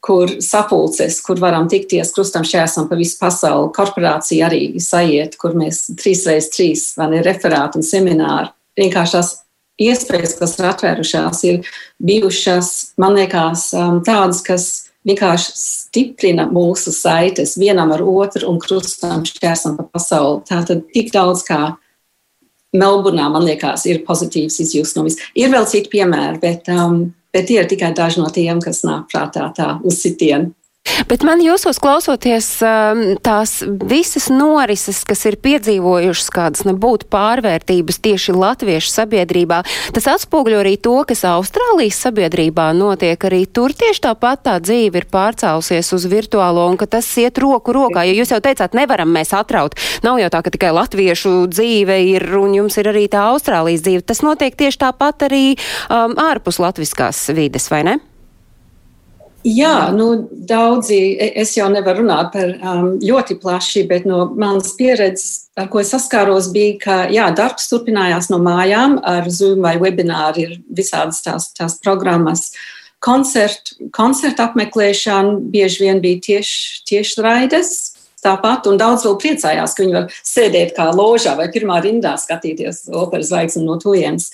[0.05, 3.73] kur sapulces, kur varam tikties krustam šķērsam pa visu pasauli.
[3.75, 8.53] Korporācija arī saiet, kur mēs trīs reiz trīs, vai ne, referāti un semināri.
[8.79, 9.33] Vienkārši tās
[9.81, 11.71] iespējas, kas ir atvērušās, ir
[12.03, 14.67] bijušas, man liekas, um, tādas, kas
[15.05, 20.45] vienkārši stiprina mūsu saites vienam ar otru un krustam šķērsam pa pasauli.
[20.49, 21.75] Tātad tik daudz kā
[22.75, 25.21] Melburnā, man liekas, ir pozitīvs izjūsmums.
[25.39, 29.07] Ir vēl citi piemēri, bet, um, bet tie ir tikai daži no tiem, kas nāk
[29.13, 30.55] prātā tā uz sitienu.
[31.09, 38.35] Bet man jūsos klausoties um, tās visas norises, kas ir piedzīvojušas kādas nebūtu pārvērtības tieši
[38.37, 39.61] latviešu sabiedrībā,
[39.97, 43.29] tas atspoguļo arī to, kas Austrālijas sabiedrībā notiek.
[43.29, 47.75] Arī tur tieši tāpat tā dzīve ir pārcēlusies uz virtuālo un ka tas iet roku
[47.77, 48.07] rokā.
[48.09, 49.77] Jo jūs jau teicāt, nevaram mēs atraut.
[50.07, 54.07] Nav jau tā, ka tikai latviešu dzīve ir un jums ir arī tā Austrālijas dzīve.
[54.09, 58.01] Tas notiek tieši tāpat arī um, ārpus latviskās vides, vai ne?
[59.45, 60.07] Jā, nu,
[60.49, 65.69] daudzi, e, es jau nevaru runāt par um, ļoti plaši, bet no manas pieredzes, ar
[65.69, 70.57] ko es saskāros, bija, ka jā, darbs turpinājās no mājām ar Zoom vai webināru, ir
[70.73, 72.55] visādas tās, tās programmas.
[73.05, 77.75] Koncertu koncert apmeklēšana bieži vien bija tieši, tieši raides,
[78.25, 82.87] tāpat, un daudz vēl priecājās, ka viņi var sēdēt kā ložā vai pirmā rindā skatīties
[82.97, 84.31] operas zvaigzni no tujienes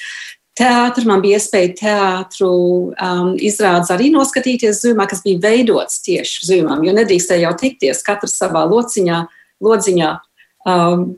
[0.61, 1.09] teātris.
[1.09, 2.53] Man bija iespēja teātru
[2.93, 8.37] um, izrādes arī noskatīties Zoomā, kas bija veidots tieši Zoomam, jo nedrīkstēja jau tikties katrs
[8.41, 9.25] savā lociņā,
[9.65, 10.13] lodziņā.
[10.69, 11.09] Um,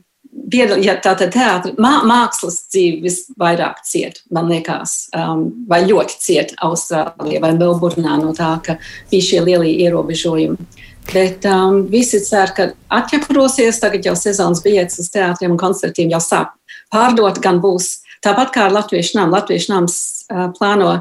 [0.52, 7.42] ja tātad teātris, mā, mākslas dzīve visvairāk ciet, man liekas, um, vai ļoti ciet Austrālijā
[7.42, 8.78] vai Melburnā no tā, ka
[9.10, 10.70] bija šie lielie ierobežojumi.
[11.10, 16.22] Bet um, visi cer, ka atķeprosies, tagad jau sezonas biļetes uz teātriem un koncertiem jau
[16.22, 16.54] sāk
[16.92, 19.34] pārdot, gan būs Tāpat kā ar Latviešu namu.
[19.34, 19.94] Latviešu nams
[20.30, 20.92] uh, plāno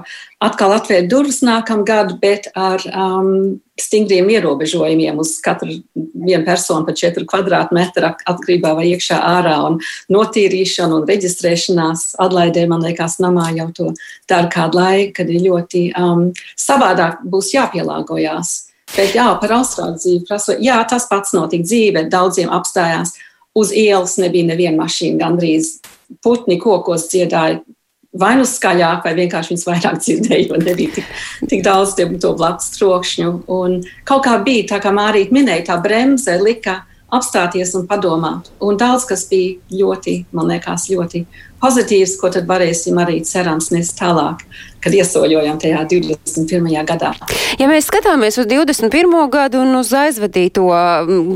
[0.42, 7.28] atkal atvērt durvis nākamgad, bet ar um, stingriem ierobežojumiem uz katru vienu personu pa 4
[7.30, 9.78] kvadrātmetru atkarībā vai iekšā ārā un
[10.14, 13.92] notīrīšana un reģistrēšanās atlaidē, man liekas, namā jau to
[14.30, 18.58] dara kādu laiku, kad ir ļoti um, savādāk būs jāpielāgojās.
[18.92, 23.14] Bet jā, par Austrāliju dzīvi prasot, jā, tas pats notika dzīve, daudziem apstājās.
[23.58, 25.78] Uz ielas nebija neviena mašīna gandrīz
[26.24, 27.60] putni kokos dziedāja
[28.12, 31.12] vai nu skaļāk, vai vienkārši viņas vairāk dzirdēja, jo nebija tik,
[31.52, 33.32] tik daudz to blakus trokšņu.
[33.52, 36.82] Un kaut kā bija, tā kā Mārīt minēja, tā bremze lika
[37.12, 38.50] apstāties un padomāt.
[38.64, 41.26] Un daudz kas bija ļoti, man liekas, ļoti
[41.62, 44.42] pozitīvs, ko tad varēsim arī cerams nest tālāk,
[44.82, 46.72] kad iesoļojam tajā 21.
[46.88, 47.12] gadā.
[47.60, 49.14] Ja mēs skatāmies uz 21.
[49.34, 50.66] gadu un uz aizvadīto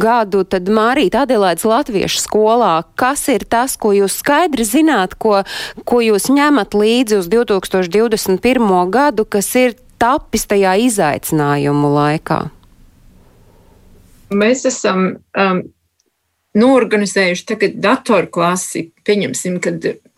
[0.02, 5.44] gadu, tad Mārīt Adelaids Latviešu skolā, kas ir tas, ko jūs skaidri zināt, ko,
[5.86, 8.76] ko jūs ņemat līdzi uz 2021.
[8.90, 12.42] gadu, kas ir tapis tajā izaicinājumu laikā?
[14.34, 15.08] Mēs esam
[15.38, 15.60] um,
[16.58, 18.88] norganizējuši tagad datorklasi.
[19.06, 19.74] Pieņemsim, ka,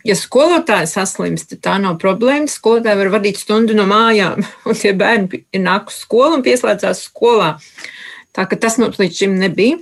[0.08, 2.50] ja skolotājs saslimst, tad tā nav problēma.
[2.52, 7.08] Skolotāji var vadīt stundu no mājām, un tie bērni ir nāk uz skolu un pieslēdzās
[7.10, 7.56] skolā.
[8.38, 9.82] Tā ka tas mums līdz šim nebija.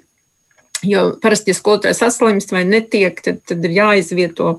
[0.85, 4.57] Jo parasti, ja skolotājs saslimst vai netiek, tad, tad ir jāizvieto.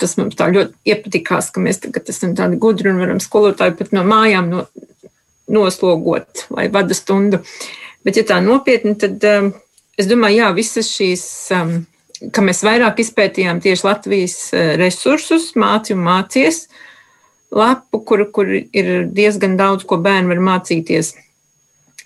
[0.00, 3.94] Tas mums tā ļoti iepatikās, ka mēs tagad esam tādi gudri un varam skolotāju pat
[3.94, 4.64] no mājām no,
[5.54, 7.38] noslogot, lai vada stundu.
[7.38, 9.50] Uh, Bet, ja tā nopietni, tad um,
[9.98, 11.24] es domāju, jā, visas šīs,
[11.56, 11.74] um,
[12.34, 16.66] ka mēs vairāk izpētījām tieši Latvijas uh, resursus, māci un mācies
[17.54, 21.14] lapu, kur, kur ir diezgan daudz, ko bērni var mācīties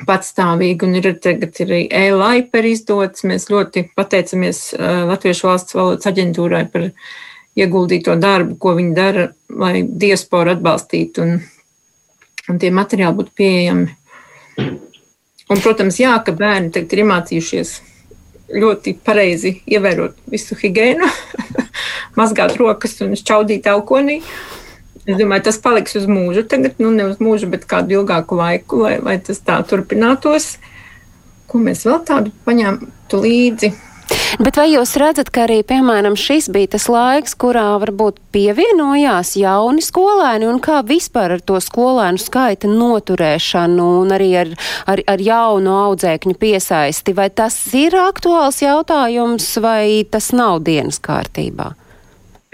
[0.07, 3.25] patstāvīgi, un ir tagad arī e-laiper izdots.
[3.27, 6.91] Mēs ļoti pateicamies uh, Latviešu valsts valodas aģentūrai par
[7.59, 11.39] ieguldīto darbu, ko viņi dara, lai diasporu atbalstītu un
[12.49, 13.95] un tie materiāli būtu pieejami.
[15.49, 17.71] Un, protams, jā, ka bērni tagad ir iemācījušies
[18.53, 21.09] ļoti pareizi ievērot visu higiēnu,
[22.19, 24.21] mazgāt rokas un šķaudīt elkonī.
[25.09, 26.45] Es domāju, tas paliks uz mūžu.
[26.49, 30.59] Tagad, nu, ne uz mūžu, bet kādu ilgāku laiku, lai, lai tas tā turpinātos.
[31.49, 33.73] Ko mēs vēl tādu paņēmām līdzi?
[34.39, 39.83] Bet vai jūs redzat, ka arī, piemēram, šis bija tas laiks, kurā varbūt pievienojās jauni
[39.85, 44.53] skolēni un kā vispār ar to skolēnu skaita noturēšanu un arī ar,
[44.91, 47.17] ar, ar jaunu audzēkņu piesaisti?
[47.19, 51.73] Vai tas ir aktuāls jautājums vai tas nav dienas kārtībā?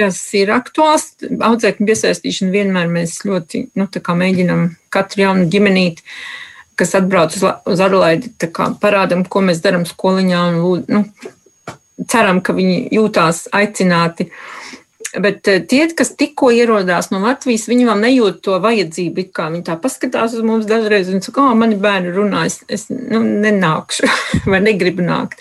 [0.00, 1.12] Tas ir aktuāls.
[1.22, 3.86] Audzēkņu piesaistīšana vienmēr mēs ļoti nu,
[4.24, 6.02] mēģinām katru jaunu ģimenīti
[6.74, 8.32] kas atbrauc uz, uz Arlaidi,
[8.82, 11.04] parādām, ko mēs darām skoliņā un nu,
[12.10, 14.28] ceram, ka viņi jūtās aicināti.
[15.20, 19.28] Bet eh, tie, kas tikko ierodās no Latvijas, viņi vēl nejūt to vajadzību.
[19.38, 23.22] Viņi tā paskatās uz mums dažreiz un saka, ka mani bērni runā, es, es nu,
[23.22, 24.10] nenākšu
[24.50, 25.38] vai negribu nākt.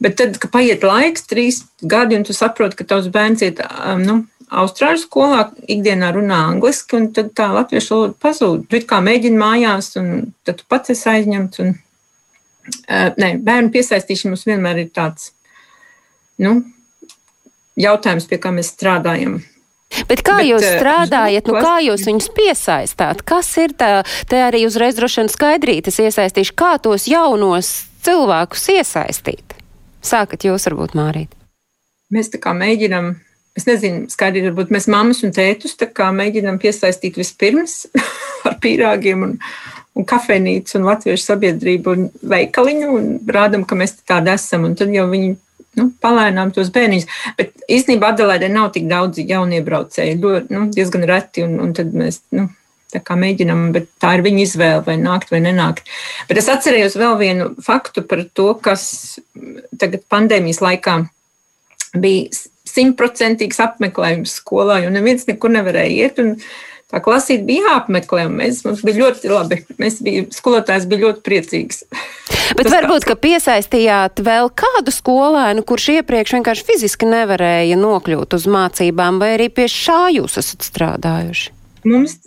[0.00, 4.04] Bet tad, kad paiet laiks, trīs gadi, un tu saproti, ka tavs bērns iet um,
[4.04, 8.64] nu, Austrāļu skolā, ikdienā runā angliski, un tad tā latviešu valoda pazūd.
[8.72, 11.60] Tu kā mēģini mājās, un tad tu pats esi aizņemts.
[11.62, 15.30] Un, uh, nē, bērnu piesaistīšana mums vienmēr ir tāds
[16.40, 16.60] nu,
[17.80, 19.40] jautājums, pie kā mēs strādājam.
[20.06, 23.24] Bet kā Bet, jūs eh, strādājat, nu, kā jūs viņus piesaistāt?
[23.26, 27.72] Kas ir tā, te arī uzreiz droši vien skaidrītas iesaistīšu, kā tos jaunos
[28.06, 29.56] cilvēkus iesaistīt?
[30.06, 31.34] Sākat jūs varbūt mārīt.
[32.14, 33.12] Mēs tā kā mēģinam,
[33.58, 37.84] es nezinu, skaidri varbūt mēs mammas un tētus tā kā mēģinam piesaistīt vispirms
[38.48, 39.36] ar pīrāgiem un,
[39.98, 44.70] un kafejnīcu un latviešu sabiedrību un veikaliņu un rādam, ka mēs tādi esam.
[44.70, 45.34] Un tad jau viņi
[45.78, 47.08] nu, palēnām tos bērniņus.
[47.38, 52.24] Bet īstenībā Adelaidē nav tik daudz jauniebraucēju, nu, diezgan reti, un, un tad mēs.
[52.36, 52.50] Nu,
[52.90, 55.84] Tā kā mēģinām, bet tā ir viņa izvēle, vai nākt vai nenākt.
[56.26, 58.82] Bet es atcerējos vēl vienu faktu par to, kas
[59.78, 60.96] tagad pandēmijas laikā
[62.02, 66.18] bija simtprocentīgs apmeklējums skolā, jo neviens nekur nevarēja iet.
[66.18, 69.60] Un, uh, Tā klasīte bija jāapmeklē, un mēs, mums bija ļoti labi.
[69.78, 71.84] Mēs bija, skolotājs bija ļoti priecīgs.
[72.56, 78.48] Bet Tas varbūt, ka piesaistījāt vēl kādu skolēnu, kurš iepriekš vienkārši fiziski nevarēja nokļūt uz
[78.50, 81.54] mācībām, vai arī pie šā jūs esat strādājuši?
[81.86, 82.18] Mums,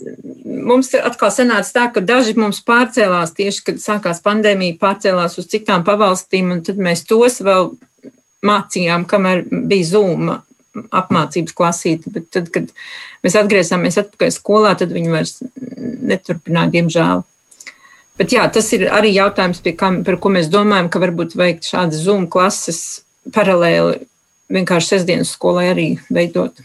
[0.43, 5.83] mums atkal sanāca tā, ka daži mums pārcēlās tieši, kad sākās pandēmija, pārcēlās uz citām
[5.85, 7.73] pavalstīm, un tad mēs tos vēl
[8.47, 10.33] mācījām, kamēr bija Zoom
[10.73, 12.71] apmācības klasīti, bet tad, kad
[13.25, 17.23] mēs atgriezāmies atpakaļ skolā, tad viņi vairs neturpināja, diemžēl.
[18.19, 22.03] Bet jā, tas ir arī jautājums, kā, par ko mēs domājam, ka varbūt veikt šādas
[22.05, 24.03] Zoom klases paralēli
[24.53, 26.61] vienkārši sestdienas skolai arī veidot.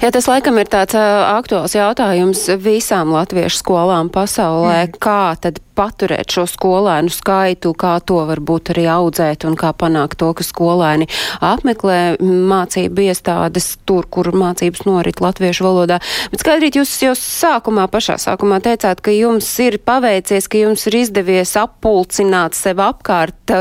[0.00, 4.86] Jā, tas laikam ir tāds aktuāls jautājums visām latviešu skolām pasaulē.
[4.86, 4.98] Mm.
[5.02, 10.32] Kā tad paturēt šo skolēnu skaitu, kā to varbūt arī audzēt un kā panākt to,
[10.36, 11.08] ka skolēni
[11.44, 16.00] apmeklē mācību iestādes tur, kur mācības norit latviešu valodā.
[16.32, 20.98] Bet skaidrīt, jūs jau sākumā, pašā sākumā teicāt, ka jums ir paveicies, ka jums ir
[21.02, 23.54] izdevies appulcināt sev apkārt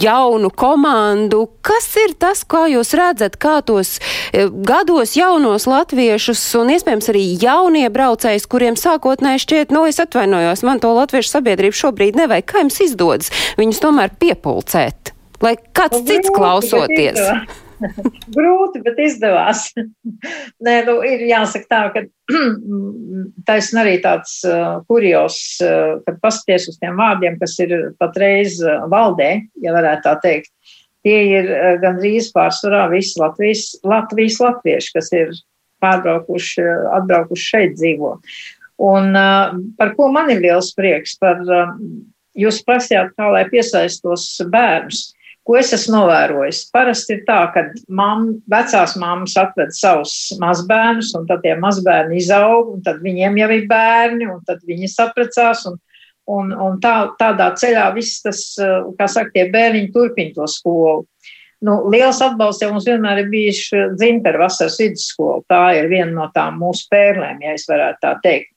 [0.00, 1.46] jaunu komandu.
[1.66, 3.98] Kas ir tas, kā jūs redzat, kā tos
[4.66, 10.82] gados jaunos latviešus un iespējams arī jaunie braucējs, kuriem sākotnēji šķiet, nu, es atvainojos, man
[10.82, 12.46] to latviešu sabiedrību šobrīd nevajag.
[12.48, 15.12] Kā jums izdodas viņus tomēr piepulcēt,
[15.44, 17.20] lai kāds nu, cits klausoties?
[18.36, 19.70] Grūti, bet izdevās.
[20.66, 22.04] Nē, nu, ir jāsaka tā, ka
[23.48, 28.84] taisn arī tāds uh, kurjos, uh, kad pasties uz tiem vārdiem, kas ir patreiz uh,
[28.92, 29.32] valdē,
[29.64, 30.52] ja varētu tā teikt.
[31.06, 35.36] Tie ir uh, gandrīz pārsvarā visi Latvijas, Latvijas latvieši, kas ir
[35.80, 36.64] pārbraukuši,
[37.00, 38.16] atbraukuši šeit dzīvo.
[38.80, 39.12] Un
[39.76, 41.42] par ko man ir liels prieks, par
[42.38, 45.10] jūs prasījāt, kā lai piesaistos bērnus.
[45.44, 46.66] Ko es esmu novērojis?
[46.72, 52.74] Parasti ir tā, ka mam, vecās mammas atved savus mazbērnus, un tad tie mazbērni izaug,
[52.76, 55.80] un tad viņiem jau ir bērni, un tad viņi saprecās, un,
[56.30, 58.44] un, un tā, tādā ceļā viss tas,
[59.00, 61.08] kā saka, tie bērniņi turpina to skolu.
[61.64, 63.66] Nu, liels atbalsts jau mums vienmēr ir bijis
[63.96, 65.42] dzimteru vasaras vidusskola.
[65.50, 68.54] Tā ir viena no tām mūsu pērlēm, ja es varētu tā teikt.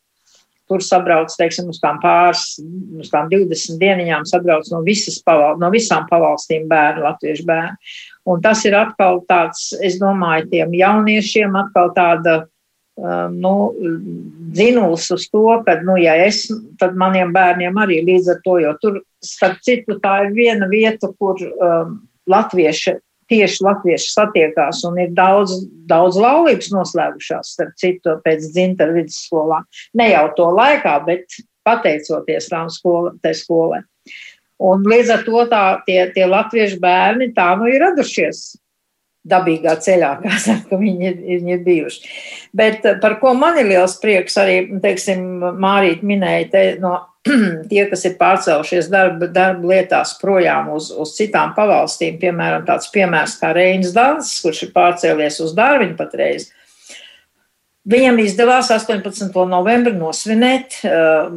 [0.71, 2.56] Tur sabrauc, teiksim, uz tām pāris,
[2.99, 4.80] uz tām 20 dieniņām sabrauc no,
[5.26, 7.91] paval, no visām pavalstīm bērnu, latviešu bērnu.
[8.32, 12.38] Un tas ir atkal tāds, es domāju, tiem jauniešiem atkal tāda,
[12.96, 13.54] um, nu,
[14.56, 16.46] dzinuls uz to, ka, nu, ja es,
[16.79, 21.12] tad maniem bērniem arī līdz ar to, jo tur, starp citu, tā ir viena vieta,
[21.19, 21.98] kur um,
[22.31, 22.96] latvieši
[23.34, 25.58] tieši latvieši satiekās un ir daudz,
[25.90, 29.63] daudz laulības noslēgušās, starp citu, pēc dzintara vidusskolā.
[29.98, 33.81] Ne jau to laikā, bet pateicoties tām skola, skolai.
[34.63, 38.54] Un līdz ar to tā, tie, tie latviešu bērni tā nu ir radušies
[39.27, 42.13] dabīgā ceļā, kā saka, viņi, viņi ir bijuši.
[42.56, 45.25] Bet par ko man ir liels prieks, arī, teiksim,
[45.63, 46.98] Mārīt minēja te no
[47.69, 53.38] tie, kas ir pārcēlušies darba, darba lietās projām uz, uz citām pavalstīm, piemēram, tāds piemērs
[53.40, 56.50] kā Reinas Dans, kurš ir pārcēlies uz Dārviņu patreiz.
[57.90, 59.32] Viņam izdevās 18.
[59.52, 61.32] novembrī nosvinēt uh,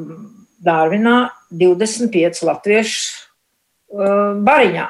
[0.63, 1.17] Dārvinā
[1.51, 4.87] 25 latviešu uh, bariņā.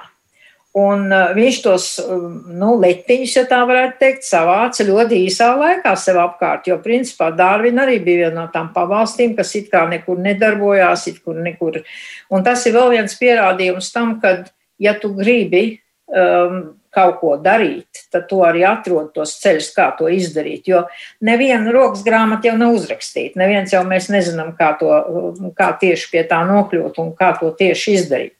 [0.76, 5.94] Un uh, viņš tos um, nu, letiņus, ja tā varētu teikt, savāca ļoti īsā laikā
[5.96, 6.68] sev apkārt.
[6.68, 11.22] Jo, principā, Dārvina arī bija viena no tām pavalstīm, kas it kā nekur nedarbojās, it
[11.24, 11.80] kur nekur.
[12.28, 14.42] Un tas ir vēl viens pierādījums tam, ka,
[14.76, 15.64] ja tu gribi
[16.12, 20.68] um, kaut ko darīt, tad tu arī atrod tos ceļus, kā to izdarīt.
[20.68, 20.86] Jo
[21.24, 23.40] neviena rokas grāmata jau nav uzrakstīta.
[23.40, 24.92] Neviens jau mēs nezinām, kā, to,
[25.56, 28.36] kā tieši pie tā nokļūt un kā to tieši izdarīt.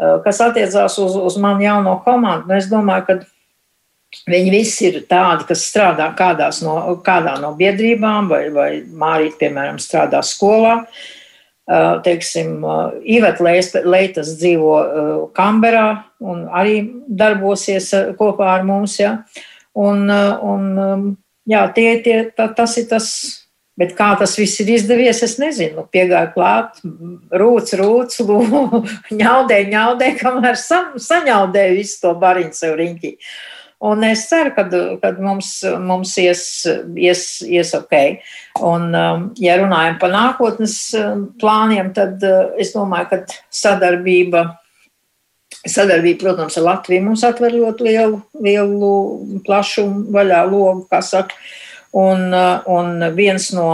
[0.00, 5.02] Eh, kas attiecās uz, uz manu jauno komandu, nu, es domāju, ka viņi visi ir
[5.10, 6.08] tādi, kas strādā
[6.64, 10.86] no, kādā no biedrībām, vai, vai Mārīt, piemēram, strādā skolā.
[11.70, 13.44] Eh, teiksim, eh, Iveta
[13.84, 18.96] Leitas dzīvo Kamberā un arī darbosies kopā ar mums.
[18.98, 19.18] Ja?
[19.76, 21.14] Un, un,
[21.46, 23.12] jā, tie, tie, tas ir tas
[23.78, 25.86] Bet kā tas viss ir izdevies, es nezinu.
[25.94, 26.82] Piegāju klāt,
[27.42, 28.18] rūc, rūc,
[29.14, 33.14] ņaudē, ņaudē, kamēr sa, saņaudēju visu to bariņu sev riņķī.
[33.80, 36.42] Un es ceru, ka mums, mums ies,
[37.00, 37.94] ies, ies ok.
[38.60, 43.22] Un, um, ja runājam par nākotnes um, plāniem, tad uh, es domāju, ka
[43.62, 44.44] sadarbība,
[45.64, 48.92] sadarbība protams, ar Latviju mums atver ļoti lielu, lielu
[49.48, 51.40] plašu vaļā logu, kā saka.
[51.90, 53.66] Un, uh, un viens no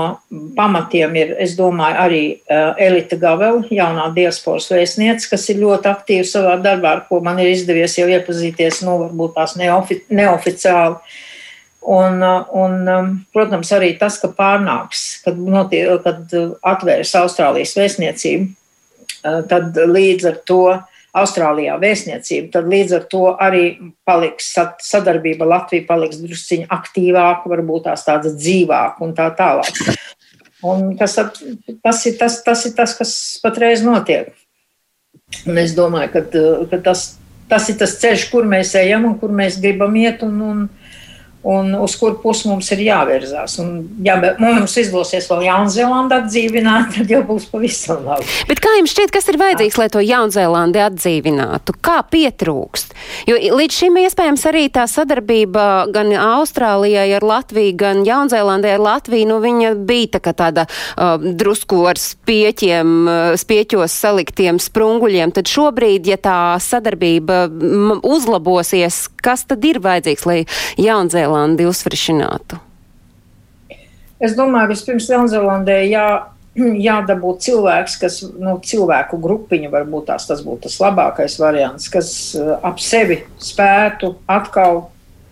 [0.57, 6.25] pamatiem ir, es domāju, arī uh, Elita Gavela, jaunā diasporas vēstniece, kas ir ļoti aktīva
[6.25, 10.97] savā darbā, ar ko man ir izdevies jau iepazīties, nu, varbūt tās neofi, neoficiāli.
[11.93, 16.33] Un, uh, un, protams, arī tas, ka pārnāks, kad, notie, kad
[16.73, 18.49] atvērs Austrālijas vēstniecību,
[19.51, 20.62] tad līdz ar to
[21.17, 23.64] Austrālijā vēstniecību, tad līdz ar to arī
[24.07, 24.51] paliks
[24.85, 29.81] sadarbība Latvija paliks drusciņi aktīvāka, varbūt tās tāda dzīvāka un tā tālāk.
[30.67, 31.14] Un tas,
[31.85, 33.12] tas, ir tas, tas ir tas, kas
[33.43, 34.33] patreiz notiek.
[35.47, 36.23] Un es domāju, ka,
[36.71, 37.07] ka tas,
[37.51, 40.23] tas ir tas ceļš, kur mēs ejam un kur mēs gribam iet.
[40.27, 40.64] Un, un,
[41.47, 43.57] un uz kur pusi mums ir jāvirzās.
[43.62, 48.26] Un, ja mums izdosies vēl Jaunzēlandu atdzīvināt, tad jau būs pavisam labi.
[48.51, 51.76] Bet kā jums šķiet, kas ir vajadzīgs, lai to Jaunzēlandi atdzīvinātu?
[51.86, 52.97] Kā pietrūkst?
[53.30, 59.30] Jo līdz šim iespējams arī tā sadarbība gan Austrālijai ar Latviju, gan Jaunzēlandē ar Latviju,
[59.30, 65.34] nu viņa bija tā tāda uh, drusku ar spieķiem, uh, spieķos saliktiem sprunguļiem.
[65.36, 67.44] Tad šobrīd, ja tā sadarbība
[68.03, 70.40] uzlabosies, kas tad ir vajadzīgs, lai
[70.80, 72.59] Jaunzēlanda Jaunzēlandi uzfrišinātu?
[74.16, 76.07] Es domāju, vispirms Jaunzēlandē jā,
[76.89, 82.57] jādabū cilvēks, kas nu, cilvēku grupiņu varbūt tās, tas būtu tas labākais variants, kas uh,
[82.64, 84.87] ap sevi spētu atkal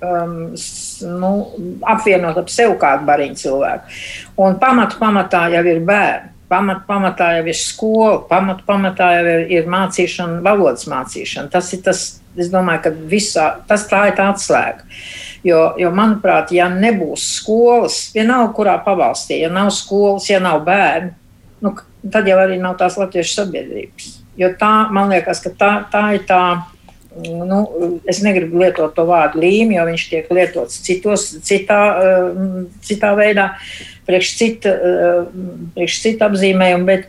[0.05, 0.53] um,
[1.23, 1.33] nu,
[1.89, 3.99] apvienot ap sevi kādu bariņu cilvēku.
[4.45, 6.31] Un pamatu pamatā jau ir bērni.
[6.45, 11.49] Pamat, pamatā jau ir skola, pamat, pamatā jau ir, ir mācīšana, valodas mācīšana.
[11.51, 12.03] Tas ir tas,
[12.37, 14.85] es domāju, ka visā, tas tā ir tā atslēga.
[15.45, 21.11] Jo, jo, manuprāt, ja nebūs skolas, vienalga kurā pavalstī, ja nav skolas, ja nav bērnu,
[21.61, 21.73] nu,
[22.13, 24.07] tad jau arī nav tās latviešu sabiedrības.
[24.41, 26.45] Jo tā, man liekas, ka tā, tā ir tā.
[27.15, 27.61] Nu,
[28.11, 32.41] es negribu lietot to vārdu līmi, jo viņš tiek lietots citos, citā, eh,
[32.83, 33.53] citā veidā,
[34.09, 35.29] priekš cita, eh,
[35.77, 36.89] priekš cita apzīmējuma.
[36.89, 37.07] Bet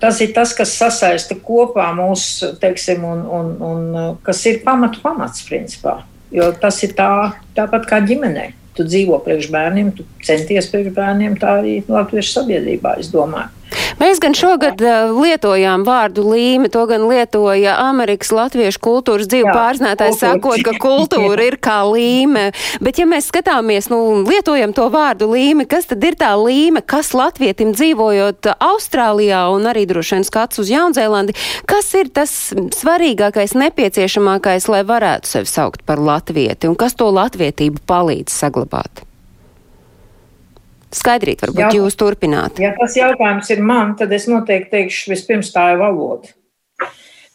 [0.00, 5.44] tas ir tas, kas sasaista kopā mūsu, teiksim, un, un, un kas ir pamatu pamats,
[5.44, 6.00] principā.
[6.32, 7.08] Jo tas ir tā,
[7.56, 8.54] tāpat kā ģimenei.
[8.72, 13.52] Tu dzīvo priekš bērniem, tu centies priekš bērniem, tā arī latviešu sabiedrībā, es domāju.
[14.00, 20.18] Mēs gan šogad uh, lietojām vārdu līme, to gan lietoja Amerikas Latviešu kultūras dzīvu pārznētājs,
[20.22, 22.50] sakot, ka kultūra ir kā līme.
[22.82, 27.12] Bet ja mēs skatāmies, nu, lietojam to vārdu līme, kas tad ir tā līme, kas
[27.16, 31.36] latvietim dzīvojot Austrālijā un arī droši vien skats uz Jaunzēlandi,
[31.68, 37.84] kas ir tas svarīgākais, nepieciešamākais, lai varētu sevi saukt par latvieti un kas to latvietību
[37.88, 39.06] palīdz saglabāt?
[40.92, 41.72] Skaidrīt, varbūt Jā.
[41.78, 42.60] jūs turpināt.
[42.60, 46.32] Ja tas jautājums ir man, tad es noteikti teikšu, vispirms tā ir valoda.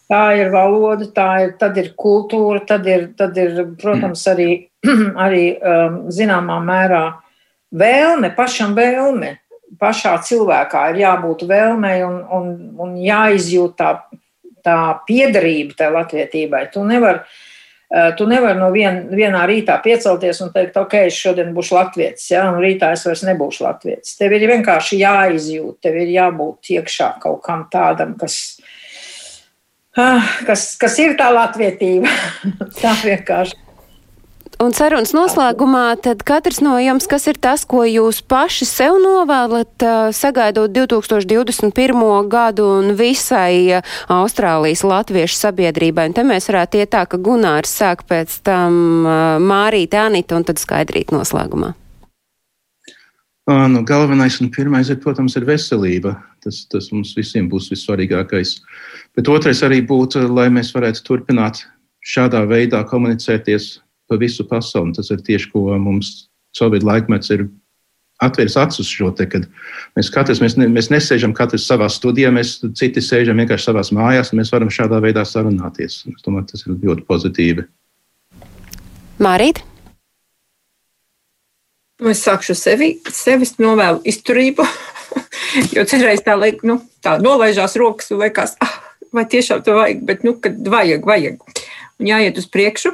[0.08, 4.52] Tā ir valoda, tā ir, tad ir kultūra, tad ir, tad ir protams, arī,
[5.26, 7.04] arī um, zināmā mērā
[7.76, 9.36] vēlme, pašam vēlme.
[9.82, 13.90] Pašā cilvēkā ir jābūt vēlmei un, un, un jāizjūt tā,
[14.64, 14.78] tā
[15.10, 16.64] piederība tai latvietībai.
[16.72, 17.26] Tu nevari
[18.18, 22.48] tu nevar no vien, vienā rītā piecelties un teikt, ok, es šodien būšu latvietis, ja,
[22.52, 24.18] un rītā es vairs nebūšu latvietis.
[24.20, 28.58] Tev ir vienkārši jāizjūt, tev ir jābūt iekšā kaut kam tādam, kas,
[29.98, 32.12] Ah, kas, kas ir tā latvietība.
[32.84, 33.58] tā vienkārši.
[34.64, 39.86] Un sarunas noslēgumā, tad katrs no jums, kas ir tas, ko jūs paši sev novēlat,
[40.16, 42.02] sagaidot 2021.
[42.32, 46.08] gadu un visai Austrālijas latviešu sabiedrībai.
[46.10, 49.06] Un te mēs varētu iet tā, ka Gunārs sāk pēc tam
[49.46, 51.76] Mārīt, Anita un tad skaidrīt noslēgumā.
[53.48, 56.18] Nu, galvenais un pirmais, ir, protams, ir veselība.
[56.44, 58.58] Tas, tas mums visiem būs vissvarīgākais.
[59.16, 61.62] Bet otrais arī būtu, lai mēs varētu turpināt
[62.04, 63.78] šādā veidā komunicēties
[64.08, 64.96] pa visu pasauli.
[64.98, 66.28] Tas ir tieši, ko mums
[66.58, 67.48] Covid laikmets ir
[68.24, 69.46] atvērs acis šo te, kad
[69.98, 74.34] mēs katrs, mēs, ne, mēs nesēžam katrs savā studijā, mēs citi sēžam vienkārši savās mājās,
[74.34, 76.02] un mēs varam šādā veidā sarunāties.
[76.10, 77.68] Es domāju, tas ir ļoti pozitīvi.
[79.22, 79.62] Mārīt?
[82.06, 84.66] Es sākšu sevi, sevis novēlu izturību,
[85.76, 88.76] jo citreiz tā, liek, nu, tā nolaižās rokas un liekas, ah,
[89.14, 91.42] vai tiešām to vajag, bet, nu, kad vajag, vajag.
[91.98, 92.94] Un jāiet uz priekšu.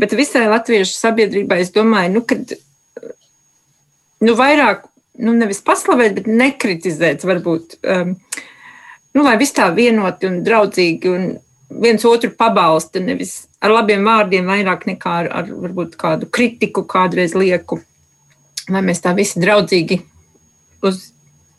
[0.00, 2.54] Bet visai latviešu sabiedrībai es domāju, nu, kad
[4.24, 4.86] nu, vairāk,
[5.20, 8.14] nu, nevis paslavēt, bet nekritizēt, varbūt, um,
[9.14, 11.28] nu, lai viss tā vienoti un draudzīgi un
[11.84, 17.36] viens otru pabalsta, nevis ar labiem vārdiem, vairāk nekā ar, ar varbūt kādu kritiku kādreiz
[17.36, 17.82] lieku
[18.72, 20.00] lai mēs tā visi draudzīgi
[20.86, 21.08] uz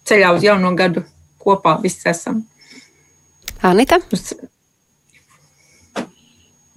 [0.09, 1.03] ceļā uz jauno gadu
[1.41, 2.43] kopā visi esam.
[3.65, 3.99] Anita?
[4.13, 4.31] Uz,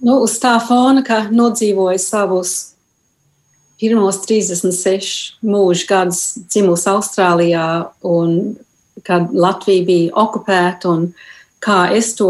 [0.03, 2.73] nu, uz tā fona, ka nodzīvoja savus
[3.79, 7.67] pirmos 36 mūža gadus dzimusi Austrālijā
[8.07, 8.53] un
[9.03, 11.09] kad Latvija bija okupēta un
[11.63, 12.29] kā es to,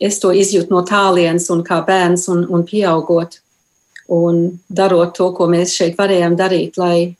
[0.00, 3.38] es to izjūtu no tālienes un kā bērns un, un pieaugot
[4.08, 7.14] un darot to, ko mēs šeit varējām darīt, lai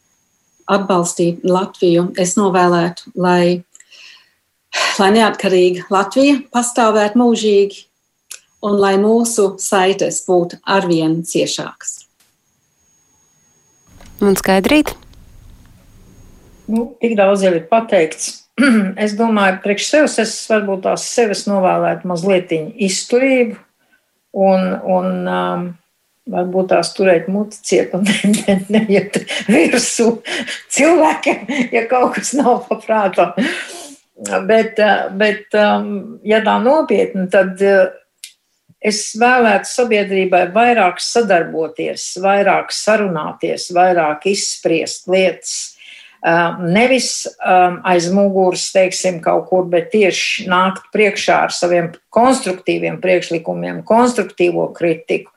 [0.69, 2.09] atbalstīt Latviju.
[2.19, 3.61] Es novēlētu, lai,
[4.99, 7.88] lai neatkarīga Latvija pastāvētu mūžīgi
[8.65, 11.95] un lai mūsu saites būtu arvien ciešākas.
[14.25, 14.95] Un skaidrīt?
[16.69, 18.45] Nu, tik daudz jau ir pateikts.
[19.05, 23.55] Es domāju, priekš sevis es varbūt tās sevis novēlētu mazliet izturību
[24.35, 25.69] un, un um,
[26.29, 28.05] varbūt tās turēt muti ciet un
[28.75, 30.11] neiet virsū
[30.75, 33.31] cilvēkiem, ja kaut kas nav paprātā.
[34.49, 34.81] Bet,
[35.15, 37.87] bet, um, ja tā nopietni, tad uh,
[38.81, 45.57] es vēlētu sabiedrībai vairāk sadarboties, vairāk sarunāties, vairāk izspriest lietas.
[46.19, 47.29] Nevis
[47.87, 55.31] aiz muguras, teiksim, kaut kur, bet tieši nākt priekšā ar saviem konstruktīviem priekšlikumiem, konstruktīvo kritiku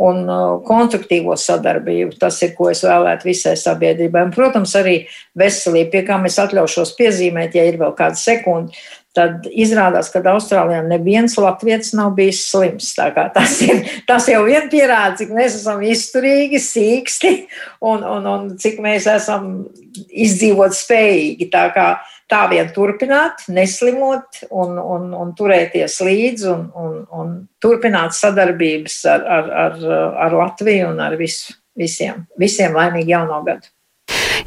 [0.00, 0.24] un
[0.64, 2.16] konstruktīvo sadarbību.
[2.20, 4.24] Tas ir, ko es vēlētu visai sabiedrībai.
[4.24, 5.02] Un, protams, arī
[5.38, 8.72] veselība, pie kā es atļaušos piezīmēt, ja ir vēl kāda sekunda.
[9.12, 12.94] Tad izrādās, ka Austrālijā neviens latviečs nav bijis slims.
[12.96, 17.32] Tas, ir, tas jau vien pierāda, cik mēs esam izturīgi, sīksti
[17.84, 19.50] un, un, un cik mēs esam
[20.08, 21.50] izdzīvot spējīgi.
[21.52, 21.86] Tā kā
[22.32, 29.28] tā vien turpināt, neslimot un, un, un turēties līdzi un, un, un turpināt sadarbības ar,
[29.36, 29.78] ar, ar,
[30.28, 32.24] ar Latviju un ar visu, visiem.
[32.40, 33.71] Visiem laimīgu jauno gadu!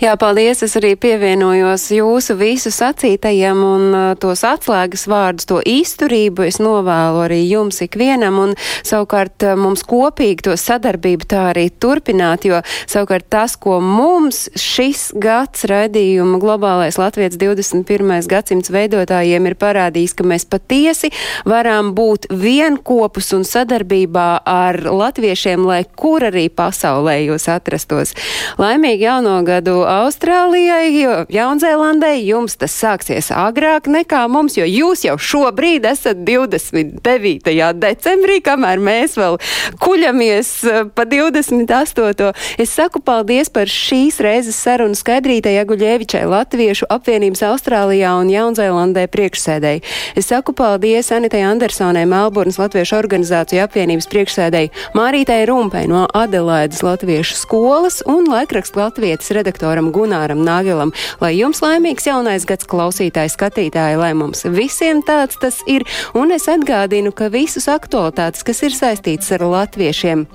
[0.01, 0.63] Jā, paldies.
[0.65, 7.23] Es arī pievienojos jūsu visu sacītajiem un uh, tos atslēgas vārdus, to izturību es novēlu
[7.25, 8.55] arī jums ikvienam un
[8.85, 12.61] savukārt uh, mums kopīgi to sadarbību tā arī turpināt, jo
[12.91, 18.13] savukārt tas, ko mums šis gads raidījuma globālais Latvijas 21.
[18.31, 21.11] gadsimts veidotājiem ir parādījis, ka mēs patiesi
[21.47, 28.15] varam būt vienkopus un sadarbībā ar latviešiem, lai kur arī pasaulē jūs atrastos.
[28.61, 35.17] Laimīgi jauno gadu Austrālijai, jo Jaunzēlandai jums tas sāksies agrāk nekā mums, jo jūs jau
[35.19, 37.51] šobrīd esat 29.
[37.81, 39.35] decembrī, kamēr mēs vēl
[39.83, 42.31] kuļamies eh, pa 28.
[42.61, 49.83] Es saku paldies par šīs reizes sarunu skaidrītai Aguļievičai Latviešu apvienības Austrālijā un Jaunzēlandē priekšsēdēji.
[50.15, 57.37] Es saku paldies Anitai Andersonai, Melburnas Latviešu organizāciju apvienības priekšsēdēji, Mārītai Rumpai no Adelaidas Latviešu
[57.39, 60.93] skolas un laikrakstu Latvietas redaktorai redaktoram Gunāram Nāgelam.
[61.21, 66.47] Lai jums laimīgs jaunais gads klausītāji, skatītāji, lai mums visiem tāds tas ir, un es
[66.47, 70.27] atgādinu, ka visus aktualitātes, kas ir saistītas ar latviešiem,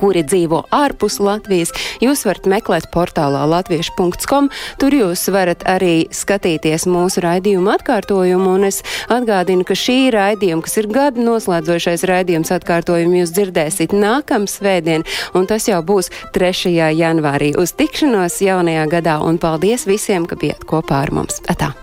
[0.00, 1.72] kuri dzīvo ārpus Latvijas,
[2.02, 4.50] jūs varat meklēt portālā latviešu.com.
[4.80, 8.80] Tur jūs varat arī skatīties mūsu raidījumu atkārtojumu, un es
[9.12, 15.50] atgādinu, ka šī raidījuma, kas ir gada noslēdzošais raidījums atkārtojumu, jūs dzirdēsiet nākam svētdien, un
[15.50, 16.74] tas jau būs 3.
[16.96, 17.52] janvārī.
[17.60, 21.42] Uz tikšanos jaunajā gadā, un paldies visiem, ka bijat kopā ar mums.
[21.50, 21.74] Atā!